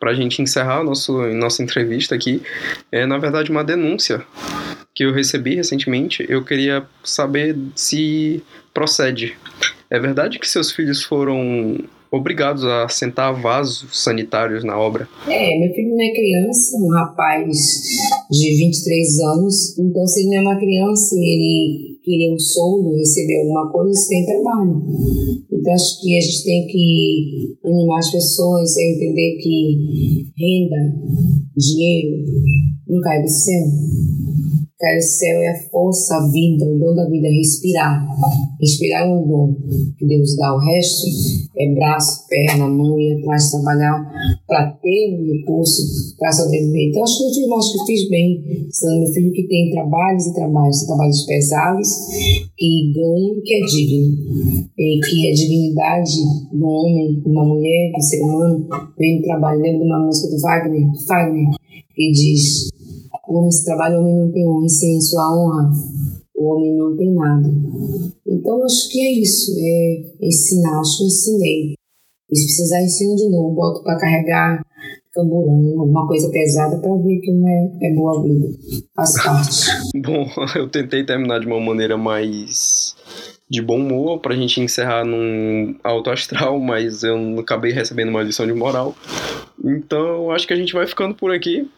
para 0.01 0.11
a 0.11 0.15
gente 0.15 0.41
encerrar 0.41 0.83
nosso, 0.83 1.23
nossa 1.35 1.63
entrevista 1.63 2.15
aqui 2.15 2.43
é, 2.91 3.05
na 3.05 3.19
verdade, 3.19 3.51
uma 3.51 3.65
denúncia 3.65 4.25
que 4.95 5.05
eu 5.05 5.13
recebi 5.13 5.57
recentemente, 5.57 6.25
eu 6.29 6.45
queria 6.45 6.87
saber 7.03 7.57
se 7.75 8.43
procede. 8.73 9.37
É 9.91 9.99
verdade 9.99 10.39
que 10.39 10.49
seus 10.49 10.71
filhos 10.71 11.03
foram 11.03 11.79
obrigados 12.11 12.65
a 12.65 12.89
sentar 12.89 13.35
vasos 13.35 13.89
sanitários 13.93 14.63
na 14.63 14.79
obra? 14.79 15.09
É, 15.27 15.59
meu 15.59 15.75
filho 15.75 15.91
não 15.91 16.01
é 16.01 16.15
criança, 16.15 16.77
um 16.77 16.89
rapaz 16.91 17.57
de 18.31 18.57
23 18.57 19.21
anos, 19.21 19.79
então 19.79 20.07
se 20.07 20.21
ele 20.21 20.31
não 20.31 20.37
é 20.37 20.41
uma 20.43 20.61
criança 20.61 21.17
e 21.17 21.19
ele 21.19 21.99
queria 22.05 22.33
um 22.33 22.39
soldo, 22.39 22.97
receber 22.97 23.41
alguma 23.41 23.71
coisa, 23.73 23.91
isso 23.91 24.09
tem 24.09 24.27
trabalho. 24.27 24.83
Então 25.51 25.73
acho 25.73 26.01
que 26.01 26.17
a 26.17 26.21
gente 26.21 26.45
tem 26.45 26.67
que 26.69 27.57
animar 27.65 27.99
as 27.99 28.13
pessoas 28.13 28.77
a 28.77 28.83
entender 28.83 29.39
que 29.43 30.27
renda, 30.39 30.95
dinheiro, 31.57 32.25
não 32.87 33.01
cai 33.01 33.23
do 33.23 33.29
céu 33.29 33.65
Cai 34.85 34.99
o 34.99 35.01
céu 35.01 35.41
é 35.41 35.49
a 35.49 35.71
força, 35.71 36.15
a 36.15 36.29
vida, 36.29 36.67
o 36.67 36.79
dom 36.79 36.95
da 36.95 37.09
vida, 37.09 37.27
é 37.27 37.31
respirar. 37.31 38.07
Respirar 38.61 39.07
é 39.07 39.09
um 39.09 39.27
dom 39.27 39.55
que 39.97 40.05
Deus 40.05 40.37
dá. 40.37 40.55
O 40.55 40.59
resto 40.59 41.07
é 41.57 41.75
braço, 41.75 42.29
perna, 42.29 42.69
mão 42.69 43.01
e 43.01 43.15
atrás 43.15 43.51
trabalhar 43.51 44.13
para 44.47 44.73
ter 44.83 45.17
um 45.17 45.25
recurso 45.33 46.15
para 46.19 46.31
sobreviver. 46.31 46.91
Então, 46.91 47.03
acho 47.03 47.17
que 47.17 47.45
eu 47.45 47.55
acho 47.55 47.73
que 47.73 47.87
fiz 47.87 48.11
bem. 48.11 48.67
Sendo 48.71 49.01
meu 49.01 49.13
filho 49.15 49.33
que 49.33 49.49
tem 49.49 49.71
trabalhos 49.71 50.27
e 50.27 50.35
trabalhos, 50.35 50.83
trabalhos 50.83 51.23
pesados, 51.23 51.89
que 52.55 52.93
ganha 52.95 53.41
que 53.43 53.55
é 53.55 53.61
digno. 53.65 54.19
E 54.79 55.01
que 55.01 55.31
a 55.31 55.35
dignidade 55.35 56.13
do 56.53 56.67
homem, 56.67 57.23
de 57.23 57.29
uma 57.31 57.43
mulher, 57.47 57.91
do 57.91 58.03
ser 58.03 58.21
humano, 58.21 58.69
vem 58.99 59.17
do 59.17 59.23
trabalho. 59.23 59.63
Lembro 59.63 59.81
de 59.81 59.87
uma 59.87 60.05
música 60.05 60.29
do 60.29 60.39
Wagner, 60.43 60.87
Wagner 61.09 61.55
que 61.95 62.11
diz 62.11 62.69
o 63.35 63.39
homem 63.39 63.51
se 63.51 63.65
trabalha, 63.65 63.99
o 63.99 64.01
homem 64.01 64.17
não 64.17 64.31
tem 64.31 64.49
honra, 64.49 64.67
e 64.67 64.71
sem 64.71 65.01
sua 65.01 65.37
honra, 65.37 65.71
o 66.37 66.45
homem 66.45 66.77
não 66.77 66.97
tem 66.97 67.13
nada. 67.13 67.49
Então, 68.27 68.63
acho 68.63 68.89
que 68.91 69.01
é 69.01 69.13
isso, 69.21 69.53
é 69.59 70.27
ensinar, 70.27 70.79
acho 70.79 70.99
que 70.99 71.05
ensinei. 71.05 71.75
E 72.31 72.37
se 72.37 72.45
precisar, 72.47 72.83
ensino 72.83 73.17
de 73.17 73.29
novo, 73.29 73.55
boto 73.55 73.83
para 73.83 73.99
carregar 73.99 74.63
camburão, 75.13 75.81
alguma 75.81 76.07
coisa 76.07 76.29
pesada 76.31 76.77
para 76.79 76.97
ver 76.97 77.21
que 77.21 77.33
não 77.33 77.49
é, 77.49 77.71
é 77.83 77.95
boa 77.95 78.23
vida. 78.23 78.49
Faz 78.95 79.23
parte. 79.23 79.67
Bom, 80.05 80.27
eu 80.57 80.69
tentei 80.69 81.05
terminar 81.05 81.41
de 81.41 81.47
uma 81.47 81.61
maneira 81.61 81.97
mais 81.97 82.97
de 83.49 83.63
bom 83.63 83.77
humor 83.77 84.21
pra 84.21 84.35
gente 84.35 84.61
encerrar 84.61 85.05
num 85.05 85.77
alto 85.85 86.11
astral, 86.11 86.59
mas 86.59 87.05
eu 87.05 87.39
acabei 87.39 87.73
recebendo 87.73 88.09
uma 88.09 88.23
lição 88.23 88.47
de 88.47 88.53
moral. 88.53 88.97
Então, 89.63 90.31
acho 90.31 90.47
que 90.47 90.53
a 90.53 90.57
gente 90.57 90.73
vai 90.73 90.87
ficando 90.87 91.15
por 91.15 91.33
aqui. 91.33 91.69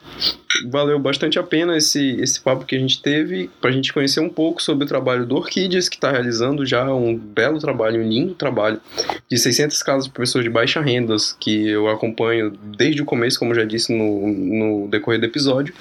Valeu 0.70 0.98
bastante 0.98 1.38
a 1.38 1.42
pena 1.42 1.76
esse, 1.76 2.18
esse 2.20 2.40
papo 2.40 2.64
que 2.64 2.74
a 2.74 2.78
gente 2.78 3.02
teve, 3.02 3.50
para 3.60 3.70
a 3.70 3.72
gente 3.72 3.92
conhecer 3.92 4.20
um 4.20 4.28
pouco 4.28 4.62
sobre 4.62 4.84
o 4.84 4.88
trabalho 4.88 5.26
do 5.26 5.36
Orquídeas, 5.36 5.88
que 5.88 5.96
está 5.96 6.10
realizando 6.10 6.64
já 6.64 6.92
um 6.92 7.14
belo 7.14 7.58
trabalho, 7.58 8.00
um 8.00 8.08
lindo 8.08 8.34
trabalho, 8.34 8.80
de 9.28 9.38
600 9.38 9.82
casas 9.82 10.08
para 10.08 10.22
pessoas 10.22 10.44
de 10.44 10.50
baixa 10.50 10.80
renda, 10.80 11.14
que 11.38 11.68
eu 11.68 11.88
acompanho 11.88 12.50
desde 12.50 13.02
o 13.02 13.04
começo, 13.04 13.38
como 13.38 13.54
já 13.54 13.64
disse 13.64 13.92
no, 13.92 14.26
no 14.26 14.88
decorrer 14.88 15.20
do 15.20 15.26
episódio. 15.26 15.74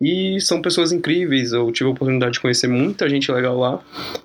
E 0.00 0.40
são 0.40 0.62
pessoas 0.62 0.92
incríveis, 0.92 1.52
eu 1.52 1.70
tive 1.72 1.88
a 1.88 1.92
oportunidade 1.92 2.34
de 2.34 2.40
conhecer 2.40 2.68
muita 2.68 3.08
gente 3.08 3.30
legal 3.32 3.58
lá, 3.58 3.80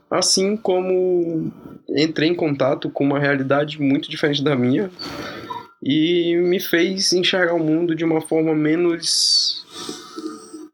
assim 0.09 0.55
como 0.55 1.51
entrei 1.89 2.29
em 2.29 2.35
contato 2.35 2.89
com 2.89 3.03
uma 3.03 3.19
realidade 3.19 3.81
muito 3.81 4.09
diferente 4.09 4.43
da 4.43 4.55
minha 4.55 4.89
e 5.85 6.35
me 6.37 6.59
fez 6.59 7.13
enxergar 7.13 7.53
o 7.53 7.59
mundo 7.59 7.93
de 7.93 8.03
uma 8.03 8.19
forma 8.19 8.55
menos 8.55 9.63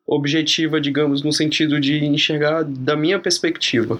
objetiva, 0.07 0.79
digamos, 0.79 1.21
no 1.21 1.33
sentido 1.33 1.79
de 1.79 2.05
enxergar 2.05 2.63
da 2.63 2.95
minha 2.95 3.19
perspectiva. 3.19 3.99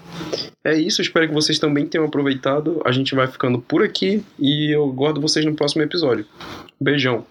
É 0.64 0.78
isso, 0.78 1.02
espero 1.02 1.28
que 1.28 1.34
vocês 1.34 1.60
também 1.60 1.86
tenham 1.86 2.06
aproveitado. 2.06 2.82
A 2.86 2.92
gente 2.92 3.14
vai 3.14 3.28
ficando 3.28 3.60
por 3.60 3.84
aqui 3.84 4.24
e 4.40 4.74
eu 4.74 4.86
aguardo 4.86 5.20
vocês 5.20 5.46
no 5.46 5.54
próximo 5.56 5.82
episódio. 5.84 6.26
Beijão. 6.80 7.26